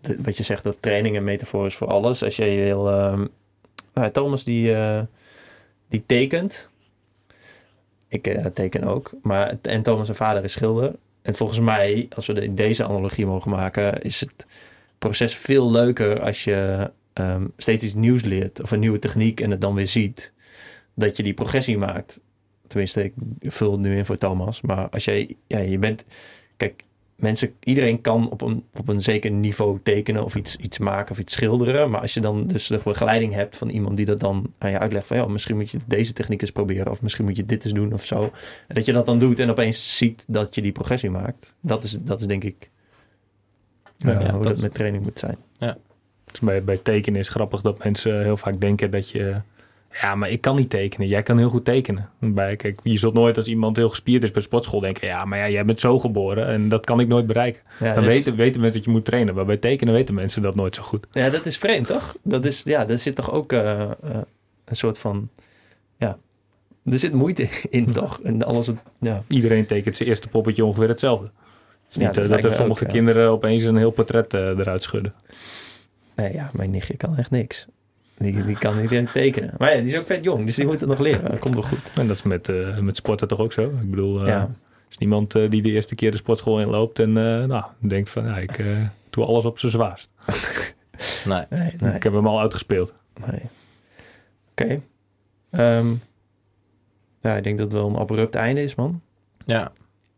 [0.00, 2.22] de- wat je zegt, dat training een metafoor is voor alles.
[2.24, 2.90] Als jij wil...
[2.90, 3.24] ehm,
[3.94, 5.00] nou, Thomas die, eh,
[5.88, 6.68] die tekent.
[8.12, 9.10] Ik eh, teken ook.
[9.22, 10.94] Maar, en Thomas zijn vader is schilder.
[11.22, 14.46] En volgens mij, als we de- deze analogie mogen maken, is het
[14.98, 18.62] proces veel leuker als je ehm, steeds iets nieuws leert.
[18.62, 20.32] Of een nieuwe techniek en het dan weer ziet.
[20.94, 22.20] Dat je die progressie maakt.
[22.66, 24.60] Tenminste, ik vul het nu in voor Thomas.
[24.60, 26.04] Maar als jij, ja, je bent,
[26.56, 26.84] kijk,
[27.22, 31.18] mensen, iedereen kan op een, op een zeker niveau tekenen of iets, iets maken of
[31.18, 31.90] iets schilderen.
[31.90, 34.78] Maar als je dan dus de begeleiding hebt van iemand die dat dan aan je
[34.78, 37.64] uitlegt van, ja, misschien moet je deze techniek eens proberen of misschien moet je dit
[37.64, 38.22] eens doen of zo.
[38.68, 41.54] En dat je dat dan doet en opeens ziet dat je die progressie maakt.
[41.60, 42.70] Dat is, dat is denk ik
[43.96, 45.36] Ja, ja, hoe dat met training moet zijn.
[46.24, 49.40] Dus bij, bij tekenen is grappig dat mensen heel vaak denken dat je...
[50.00, 51.08] Ja, maar ik kan niet tekenen.
[51.08, 52.08] Jij kan heel goed tekenen.
[52.18, 55.06] Bij, kijk, je zult nooit als iemand heel gespierd is bij sportschool denken...
[55.06, 57.62] Ja, maar ja, jij bent zo geboren en dat kan ik nooit bereiken.
[57.80, 59.34] Ja, Dan dit- weten, weten mensen dat je moet trainen.
[59.34, 61.06] Maar bij tekenen weten mensen dat nooit zo goed.
[61.12, 62.16] ja, dat is vreemd, toch?
[62.22, 63.88] Dat is, ja, daar zit toch ook eh, eh,
[64.64, 65.28] een soort van,
[65.96, 66.18] ja,
[66.84, 68.20] er zit moeite in, toch?
[68.22, 69.22] En alles, het, ja.
[69.28, 71.24] Iedereen tekent zijn eerste poppetje ongeveer hetzelfde.
[71.24, 71.32] Het
[71.88, 72.92] is Ja, niet dat eh, dat, er sommige ook, ja.
[72.94, 75.14] kinderen opeens een heel portret eruit schudden.
[76.16, 77.66] Nee, ja, mijn nichtje kan echt niks.
[78.18, 79.54] Die, die kan niet echt tekenen.
[79.58, 81.30] Maar ja, die is ook vet jong, dus die moet het nog leren.
[81.30, 81.92] Dat komt wel goed.
[81.94, 83.62] En dat is met, eh, met sporten toch ook zo?
[83.62, 84.40] Ik bedoel, eh, Ja.
[84.40, 84.48] er
[84.90, 88.24] is niemand eh, die de eerste keer de sportschool inloopt en eh, nou, denkt van...
[88.24, 88.66] Ja, ik eh,
[89.10, 90.10] doe alles op zijn zwaarst.
[91.24, 91.44] Nee.
[91.50, 91.94] Nee, nee.
[91.94, 92.94] Ik heb hem al uitgespeeld.
[93.30, 93.40] nee.
[94.50, 94.80] Oké.
[95.50, 95.86] Ehm,
[97.20, 99.00] ja, ik denk dat het wel een abrupt einde is, man.
[99.44, 99.72] Ja.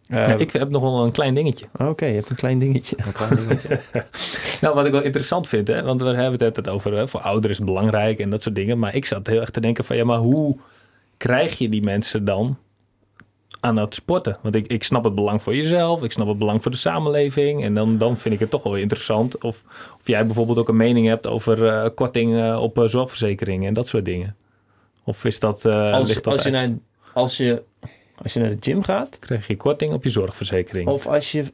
[0.09, 1.66] Eh, Ja, ik heb nog wel een klein dingetje.
[1.78, 2.96] Oké, je hebt een klein dingetje.
[3.07, 3.80] Een klein dingetje.
[4.61, 7.20] Nou, wat ik wel interessant vind, hè, want we hebben het altijd over hè, voor
[7.20, 8.78] ouderen is het belangrijk en dat soort dingen.
[8.78, 10.57] Maar ik zat heel erg te denken van ja, maar hoe
[11.16, 12.57] krijg je die mensen dan
[13.61, 14.38] aan het sporten?
[14.42, 17.62] Want ik, ik snap het belang voor jezelf, ik snap het belang voor de samenleving.
[17.64, 19.62] En dan, dan vind ik het toch wel weer interessant of,
[20.00, 23.88] of jij bijvoorbeeld ook een mening hebt over eh, korting op eh, zorgverzekeringen en dat
[23.88, 24.36] soort dingen.
[25.05, 26.70] Of is dat, eh Als, ligt dat als, je naar,
[27.12, 27.62] als, je,
[28.23, 30.89] als je naar de gym gaat, krijg je korting op je zorgverzekering?
[30.89, 31.45] of als je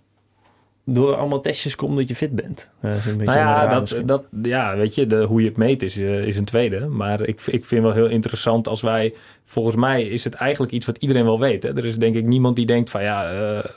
[0.84, 2.70] door allemaal testjes komt dat je fit bent.
[2.80, 4.06] Dat is een beetje Nou ja, dat, misschien.
[4.06, 6.86] dat, ja, weet je, de, hoe je het meet is, eh, is een tweede.
[6.86, 9.14] Maar ik, ik vind wel heel interessant als wij...
[9.44, 11.62] Volgens mij is het eigenlijk iets wat iedereen wel weet.
[11.62, 11.76] Hè?
[11.76, 13.30] Er is denk ik niemand die denkt van ja...
[13.30, 13.70] eh,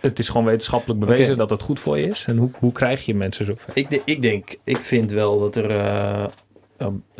[0.00, 2.24] het is gewoon wetenschappelijk bewezen dat het goed voor je is.
[2.28, 3.54] En hoe, hoe krijg je mensen zo?
[3.72, 6.26] Ik, de- ik denk, ik vind wel dat er eh,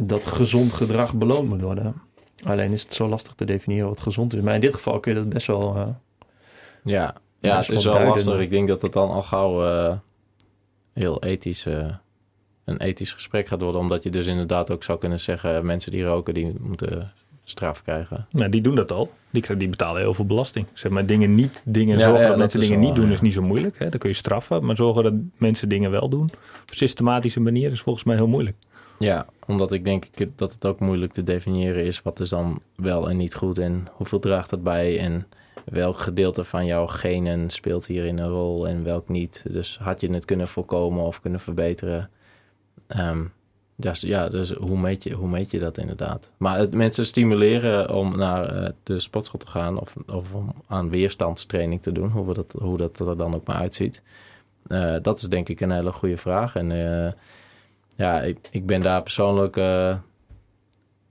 [0.02, 1.94] dat gezond gedrag beloond moet worden.
[2.46, 4.40] Alleen is het zo lastig te definiëren wat gezond is.
[4.40, 5.76] Maar in dit geval kun je dat best wel.
[5.76, 5.86] eh,
[6.84, 8.40] Ja, ja het is wel lastig.
[8.40, 9.96] Ik denk dat het dan al gauw eh,
[10.92, 11.86] heel ethisch, eh,
[12.64, 13.80] een ethisch gesprek gaat worden.
[13.80, 15.66] Omdat je dus inderdaad ook zou kunnen zeggen...
[15.66, 17.12] mensen die roken, die moeten
[17.44, 18.26] straf krijgen.
[18.30, 19.04] Nou, die doen dat al.
[19.30, 20.66] Die, krijgen- die betalen heel veel belasting.
[20.72, 23.06] Zeg maar dingen niet, dingen Ja, zorgen ja, dat, dat mensen dingen wel, niet doen
[23.06, 23.12] ja.
[23.12, 23.78] is niet zo moeilijk.
[23.78, 23.88] Hè?
[23.88, 24.64] Dan kun je straffen.
[24.64, 26.24] Maar zorgen dat mensen dingen wel doen
[26.62, 28.56] op een systematische manier is volgens mij heel moeilijk.
[29.02, 30.04] Ja, omdat ik denk
[30.36, 32.02] dat het ook moeilijk te definiëren is...
[32.02, 34.98] wat is dan wel en niet goed en hoeveel draagt dat bij...
[34.98, 35.26] en
[35.64, 39.44] welk gedeelte van jouw genen speelt hierin een rol en welk niet.
[39.50, 42.10] Dus had je het kunnen voorkomen of kunnen verbeteren...
[42.86, 43.24] Ehm,
[43.76, 46.32] dus, ja, dus hoe meet, je, hoe meet je dat inderdaad?
[46.36, 49.80] Maar het mensen stimuleren om naar eh, de sportschool te gaan...
[49.80, 53.56] Of, of om aan weerstandstraining te doen, hoe, dat, hoe dat er dan ook maar
[53.56, 54.02] uitziet...
[54.66, 56.56] Eh, dat is denk ik een hele goede vraag.
[56.56, 57.12] En eh,
[57.96, 59.96] ja, ik, ik ben daar persoonlijk eh,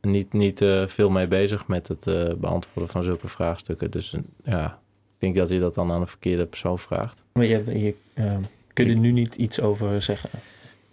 [0.02, 3.92] niet, niet eh, veel mee bezig met het eh, beantwoorden van zulke vraagstukken.
[3.92, 4.66] Dus ja,
[5.14, 7.24] ik denk dat je dat dan aan een verkeerde persoon vraagt.
[7.34, 7.96] maar je, je,
[8.74, 10.30] kun je er nu niet iets over zeggen?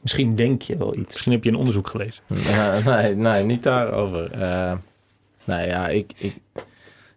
[0.01, 1.13] Misschien denk je wel iets.
[1.13, 2.23] Misschien heb je een onderzoek gelezen.
[2.53, 4.31] Ja, nee, nee, niet daarover.
[4.31, 4.73] Eh
[5.45, 6.37] nou ja ik, ik,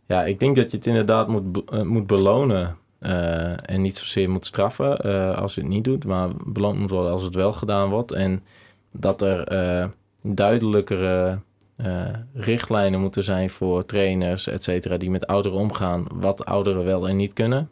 [0.05, 2.77] ja, ik denk dat je het inderdaad moet, be- moet belonen.
[2.99, 6.89] eh, en niet zozeer moet straffen eh, als je het niet doet, maar beloond moet
[6.89, 8.11] worden als het wel gedaan wordt.
[8.11, 8.43] En
[8.91, 9.87] dat er eh,
[10.21, 11.39] duidelijkere
[11.75, 17.07] eh, richtlijnen moeten zijn voor trainers, et cetera, die met ouderen omgaan, wat ouderen wel
[17.07, 17.69] en niet kunnen.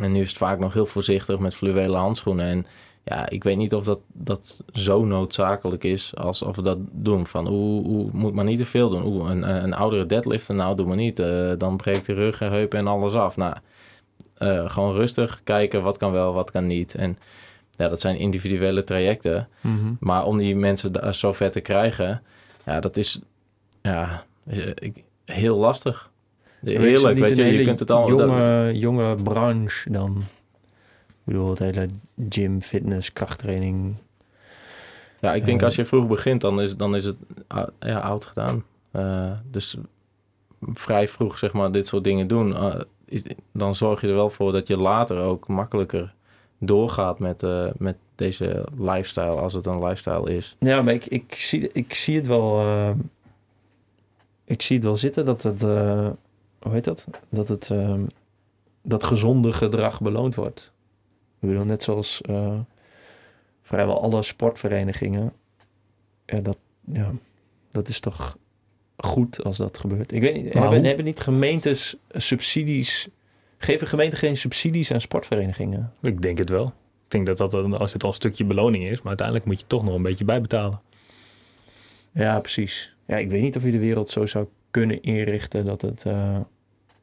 [0.00, 2.46] En nu is het vaak nog heel voorzichtig met fluwelen handschoenen.
[2.46, 2.66] En
[3.04, 7.26] ja, ik weet niet of dat, dat zo noodzakelijk is als of we dat doen.
[7.26, 9.04] Van, hoe moet maar niet te veel doen.
[9.04, 11.18] Oeh, een, een oudere deadlifter, nou doe maar niet.
[11.18, 13.36] Eh, dan breekt de rug en heupen en alles af.
[13.36, 13.54] Nou,
[14.68, 16.94] gewoon rustig kijken wat kan wel, wat kan niet.
[16.94, 17.18] En
[17.78, 19.48] ja, dat zijn individuele trajecten.
[20.00, 22.22] Maar om die mensen daar zo ver te krijgen,
[22.66, 23.20] ja, dat is
[23.82, 24.24] ja,
[25.24, 26.10] heel lastig.
[26.60, 28.16] Heerlijk, niet weet je, je kunt het allemaal...
[28.16, 30.16] dat- Jonge, jonge branche dan.
[31.08, 31.88] Ik bedoel, het hele
[32.28, 33.94] gym, fitness, krachttraining.
[35.20, 37.16] Ja, ik denk Eh, als je vroeg begint, dan is, dan is het
[37.46, 38.64] ou- ja, oud gedaan.
[38.90, 39.76] Eh, dus
[40.60, 42.54] vrij vroeg, zeg maar, dit soort dingen doen.
[43.04, 43.22] is,
[43.52, 46.14] dan zorg je er wel voor dat je later ook makkelijker
[46.58, 50.56] doorgaat met, eh, met deze lifestyle, als het een lifestyle is.
[50.58, 52.58] Ja, maar ik, ik, zie, ik zie het wel.
[52.60, 52.90] eh,
[54.44, 55.62] ik zie het wel zitten dat het.
[55.62, 56.08] eh,
[56.58, 57.06] hoe heet dat?
[57.28, 57.70] Dat het.
[57.70, 58.00] ehm,
[58.82, 60.72] dat gezonde gedrag beloond wordt.
[61.40, 62.20] Ik bedoel, net zoals
[63.62, 65.32] vrijwel alle sportverenigingen.
[66.26, 66.56] Ja, dat,
[66.92, 67.10] ja,
[67.70, 68.36] dat is toch
[68.96, 70.12] goed als dat gebeurt.
[70.12, 73.08] Ik weet niet, hebben, hebben niet gemeentes subsidies.
[73.58, 75.92] Geven gemeenten geen subsidies aan sportverenigingen?
[76.02, 76.66] Ik denk het wel.
[77.04, 79.66] Ik denk dat dat als het al een stukje beloning is, maar uiteindelijk moet je
[79.66, 80.80] toch nog een beetje bijbetalen.
[82.12, 82.94] Ja, precies.
[83.06, 86.04] Ja, ik weet niet of je de wereld zo zou kunnen inrichten dat het.
[86.04, 86.40] eh,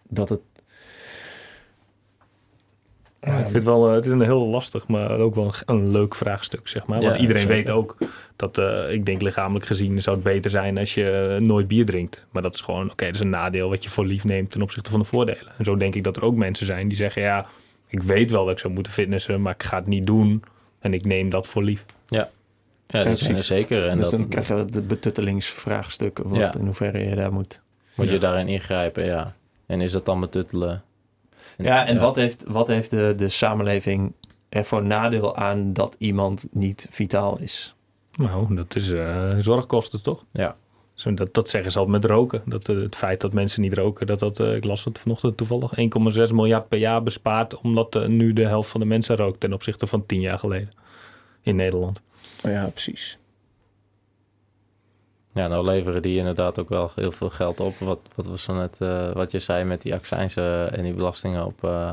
[0.07, 0.41] dat het
[3.25, 5.75] Ja, ik vind het wel, eh, het is een heel lastig, maar ook wel een,
[5.75, 7.01] een leuk vraagstuk, zeg maar.
[7.01, 7.55] Want Ja, iedereen zeker.
[7.57, 7.97] weet ook
[8.35, 11.85] dat, eh, ik denk lichamelijk gezien zou het beter zijn als je eh, nooit bier
[11.85, 12.25] drinkt.
[12.31, 14.61] Maar dat is gewoon, oké, dat is een nadeel wat je voor lief neemt ten
[14.61, 15.53] opzichte van de voordelen.
[15.57, 17.45] En zo denk ik dat er ook mensen zijn die zeggen, ja,
[17.87, 20.43] ik weet wel dat ik zou moeten fitnessen, maar ik ga het niet doen.
[20.79, 21.85] En ik neem dat voor lief.
[22.07, 22.29] Ja,
[22.87, 23.25] dat precies.
[23.25, 23.87] zijn er zeker.
[23.87, 26.19] En dus dat dan krijgen we de betuttelingsvraagstuk.
[26.23, 26.53] Wat, Ja.
[26.59, 27.61] in hoeverre je daar moet.
[27.95, 28.19] moet je Ja.
[28.19, 29.35] daarin ingrijpen, ja.
[29.65, 30.83] En is dat dan betuttelen?
[31.57, 34.13] Ja, en Wat, heeft, wat heeft de, de samenleving
[34.49, 37.75] er voor nadeel aan dat iemand niet vitaal is?
[38.17, 40.25] Nou, dat is eh, zorgkosten, toch?
[40.31, 40.55] Ja.
[40.93, 42.41] Zo, dat, dat zeggen ze altijd met roken.
[42.45, 45.37] Dat, eh, het feit dat mensen niet roken, dat dat, eh, ik las het vanochtend
[45.37, 49.53] toevallig, 1,6 miljard per jaar bespaart, omdat nu de helft van de mensen rookt ten
[49.53, 50.71] opzichte van 10 jaar geleden
[51.41, 52.01] in Nederland.
[52.43, 53.17] Ja, precies.
[55.35, 57.77] Ja, nou leveren die inderdaad ook wel heel veel geld op.
[57.79, 61.45] Wat, wat was zo net, eh, wat je zei met die accijnsen en die belastingen
[61.45, 61.91] op, eh,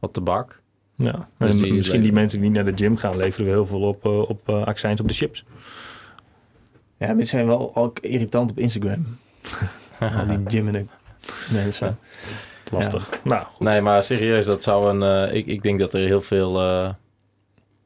[0.00, 0.60] op de bak.
[0.96, 3.66] Ja, Dus die- misschien die mensen die niet naar de gym gaan, leveren we heel
[3.66, 5.44] veel op, eh, op accijns op de chips.
[6.96, 9.06] Ja, maar die zijn wel ook irritant op Instagram.
[10.18, 10.84] Al die gymmende
[11.52, 11.98] mensen.
[12.72, 13.08] Lastig.
[13.24, 13.66] Nou, goed.
[13.66, 15.28] Nee, maar serieus, dat zou een.
[15.28, 16.60] eh, ik, ik denk dat er heel veel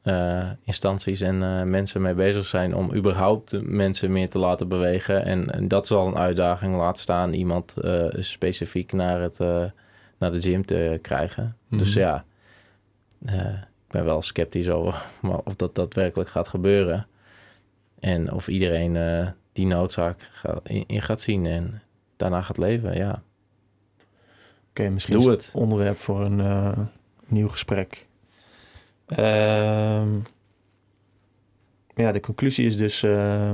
[0.03, 5.25] eh, instanties en eh, mensen mee bezig zijn om überhaupt mensen meer te laten bewegen.
[5.25, 9.39] En, en dat zal een uitdaging laat staan iemand eh, specifiek naar, het,
[10.17, 11.57] naar de gym te krijgen.
[11.69, 11.99] Dus Mhm.
[11.99, 12.25] ja,
[13.25, 13.47] eh,
[13.85, 17.07] ik ben wel sceptisch over maar of dat daadwerkelijk gaat gebeuren.
[17.99, 18.97] En of iedereen
[19.51, 21.81] die noodzaak gaat, in, in gaat zien en
[22.17, 23.23] daarna gaat leven, ja.
[24.69, 25.51] Oké, misschien Doe het.
[25.55, 26.89] onderwerp voor een
[27.27, 28.07] nieuw gesprek.
[29.17, 30.09] Ehm,
[31.95, 33.03] ja, de conclusie is dus...
[33.03, 33.53] eh,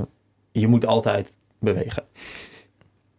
[0.51, 2.03] je moet altijd bewegen.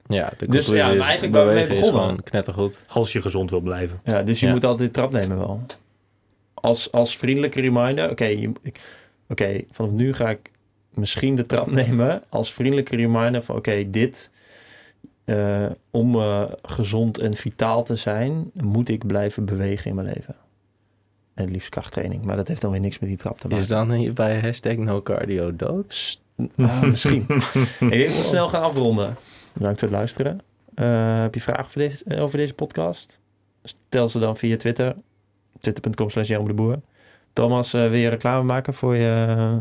[0.07, 2.09] Ja, de Dus conclusie ja, maar eigenlijk waar we mee bewegen begonnen.
[2.09, 2.83] gewoon knettergoed.
[2.89, 4.01] Als je gezond wil blijven.
[4.05, 4.53] Ja, dus je Ja.
[4.53, 5.61] moet altijd de trap nemen wel.
[6.55, 8.11] Als, als vriendelijke reminder...
[8.11, 8.81] Oké, je- ik-
[9.29, 10.51] oké, vanaf nu ga ik
[10.95, 12.23] misschien de trap nemen...
[12.29, 13.57] als vriendelijke reminder van...
[13.57, 14.31] Oké, dit...
[15.25, 18.51] eh, om eh, gezond en vitaal te zijn...
[18.55, 20.37] moet ik blijven bewegen in mijn leven.
[21.41, 22.25] En het liefst krachttraining.
[22.25, 23.63] Maar dat heeft dan weer niks met die trap te maken.
[23.63, 26.21] Is dan hier bij hashtag no cardio dood?
[26.57, 27.27] Ah, misschien.
[27.91, 29.17] ik wil snel gaan afronden.
[29.53, 30.41] Bedankt voor het luisteren.
[30.75, 33.21] Eh, heb je vragen over deze, over deze podcast?
[33.63, 34.95] Stel ze dan via Twitter.
[35.61, 36.81] Twitter.com slash de Boer.
[37.33, 39.57] Thomas, eh, wil je reclame maken voor je,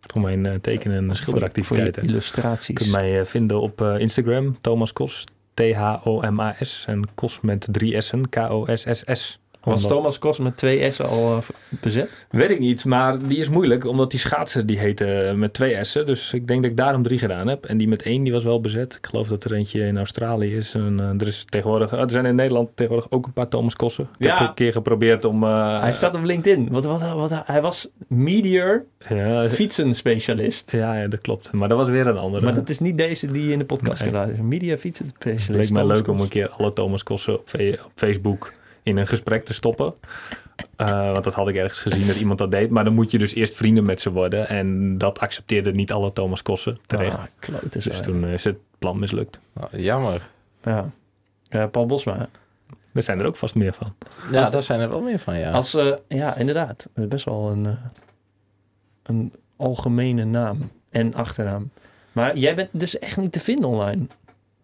[0.00, 2.02] Voor mijn eh, tekenen- en voor je schilderactiviteiten.
[2.02, 2.74] Je illustraties?
[2.74, 6.84] kunt mij eh, vinden op eh, Instagram, Thomas Kos, T-H-O-M-A-S.
[6.86, 9.40] En Kos met drie S'en, K-O-S-S-S.
[9.66, 11.42] Was Omdat- Thomas Kos met twee S'en al eh,
[11.80, 12.08] bezet?
[12.30, 16.06] Weet ik niet, maar die is moeilijk, omdat die schaatsen die heette met twee S'en.
[16.06, 17.64] Dus ik denk dat ik daarom drie gedaan heb.
[17.64, 18.94] En die met één, die was wel bezet.
[18.94, 20.74] Ik geloof dat er eentje in Australië is.
[20.74, 24.08] En eh, er, is tegenwoordig, er zijn in Nederland tegenwoordig ook een paar Thomas Kossen.
[24.18, 24.38] Ik Ja.
[24.38, 25.42] heb een keer geprobeerd om...
[25.44, 26.68] eh, hij staat op LinkedIn.
[26.70, 30.72] Wat, wat, wat, hij was meteor Ja, fietsenspecialist.
[30.72, 31.52] ja, ja, dat klopt.
[31.52, 32.44] Maar dat was weer een andere.
[32.44, 34.10] Maar dat is niet deze die in de podcast Nee.
[34.10, 34.38] gedaan is.
[34.40, 35.48] Media Het fietsenspecialist.
[35.48, 37.48] leek mij leuk om een keer alle Thomas Kossen op,
[37.84, 38.52] op Facebook
[38.86, 39.94] in een gesprek te stoppen.
[40.76, 42.70] Eh, want dat had ik ergens gezien dat iemand dat deed.
[42.70, 44.48] Maar dan moet je dus eerst vrienden met ze worden.
[44.48, 47.18] En dat accepteerden niet alle Thomas Kossen terecht.
[47.18, 49.38] Ah, klote dus toen is het plan mislukt.
[49.52, 50.28] Nou, jammer.
[50.62, 50.90] Ja.
[51.42, 52.28] Ja, Paul Bosma.
[52.92, 53.94] Er zijn er ook vast meer van.
[54.32, 55.50] Ja, daar zijn er wel meer van, ja.
[55.50, 56.88] Als, eh, ja, inderdaad.
[56.94, 57.72] Dat is best wel een, eh,
[59.02, 61.70] een algemene naam en achternaam.
[62.12, 64.06] Maar jij bent dus echt niet te vinden online.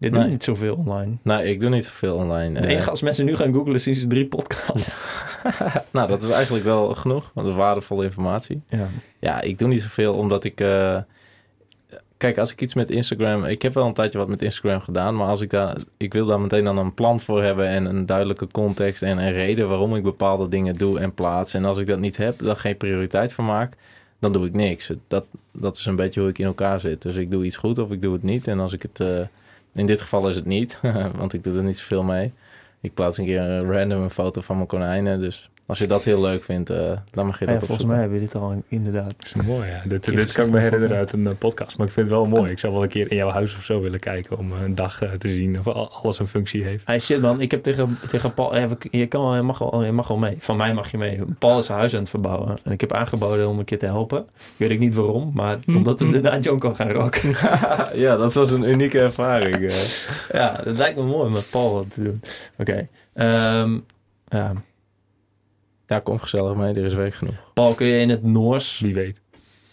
[0.03, 0.29] Je doet Nee.
[0.29, 1.15] niet zoveel online.
[1.21, 2.55] Nee, ik doe niet zoveel online.
[2.55, 4.97] Het Eh, enige als mensen nu gaan googlen, zien ze drie podcasts.
[5.91, 8.61] nou, dat is eigenlijk wel genoeg, want dat is waardevolle informatie.
[8.69, 8.87] Ja.
[9.19, 10.59] Ja, ik doe niet zoveel omdat ik...
[10.61, 10.97] eh,
[12.17, 13.45] kijk, als ik iets met Instagram...
[13.45, 15.77] Ik heb wel een tijdje wat met Instagram gedaan, maar als ik daar...
[15.97, 19.31] Ik wil daar meteen dan een plan voor hebben en een duidelijke context en een
[19.31, 21.53] reden waarom ik bepaalde dingen doe en plaats.
[21.53, 23.73] En als ik dat niet heb, dan geen prioriteit van maak,
[24.19, 24.91] dan doe ik niks.
[25.07, 27.01] Dat, dat is een beetje hoe ik in elkaar zit.
[27.01, 28.47] Dus ik doe iets goed of ik doe het niet.
[28.47, 28.99] En als ik het...
[28.99, 29.07] eh,
[29.73, 30.79] in dit geval is het niet,
[31.17, 32.33] want ik doe er niet zoveel mee.
[32.81, 35.19] Ik plaats een keer een random foto van mijn konijnen.
[35.19, 37.87] Dus als je dat heel leuk vindt, eh, dan mag je Ja, dat volgens opzoeken.
[37.87, 39.13] mij hebben we dit al inderdaad.
[39.17, 39.81] Dat is mooi, ja.
[39.85, 40.99] Dit, kan ik me herinneren ja.
[41.01, 41.77] uit een eh, podcast.
[41.77, 42.51] Maar ik vind het wel mooi.
[42.51, 44.75] Ik zou wel een keer in jouw huis of zo willen kijken om eh, een
[44.75, 46.87] dag te zien of al- alles een functie heeft.
[46.87, 48.55] Hey shit man, ik heb tegen, tegen Paul...
[48.57, 50.35] ja, je, kan, wel- je, mag wel, je mag wel mee.
[50.39, 51.19] Van mij mag je mee.
[51.39, 52.57] Paul is zijn huis aan het verbouwen.
[52.63, 54.19] En ik heb aangeboden om een keer te helpen.
[54.21, 57.29] Ik weet ook niet waarom, maar omdat we daarna John kan gaan roken.
[58.03, 59.73] ja, dat was een unieke ervaring.
[60.31, 62.21] Ja, dat lijkt me mooi om met Paul wat te doen.
[62.57, 62.87] Oké.
[63.13, 63.77] Ehm,
[64.27, 64.51] ja.
[65.87, 67.35] Ja, kom gezellig mee, er is werk genoeg.
[67.53, 69.21] Paul, kun je in het Noors Wie weet.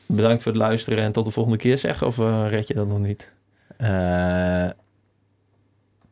[0.06, 2.06] bedankt voor het luisteren en tot de volgende keer zeggen?
[2.06, 3.34] Of eh, red je dat nog niet?
[3.76, 4.68] Eh,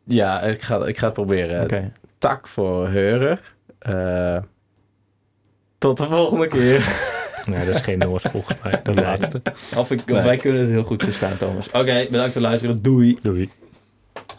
[0.04, 1.62] ja, ik ga, ik ga het proberen.
[1.62, 1.92] Oké.
[2.18, 3.38] Tak voor heuren.
[3.78, 4.36] Eh,
[5.78, 6.86] tot de volgende keer.
[7.46, 8.80] Nee, dat is geen Noors volgens mij.
[8.82, 9.04] De Nee.
[9.04, 9.42] laatste.
[9.76, 10.22] Of, ik, of Nee.
[10.22, 11.66] wij kunnen het heel goed verstaan, Thomas.
[11.66, 12.82] Oké, bedankt voor het luisteren.
[12.82, 13.18] Doei.
[13.22, 13.50] Doei.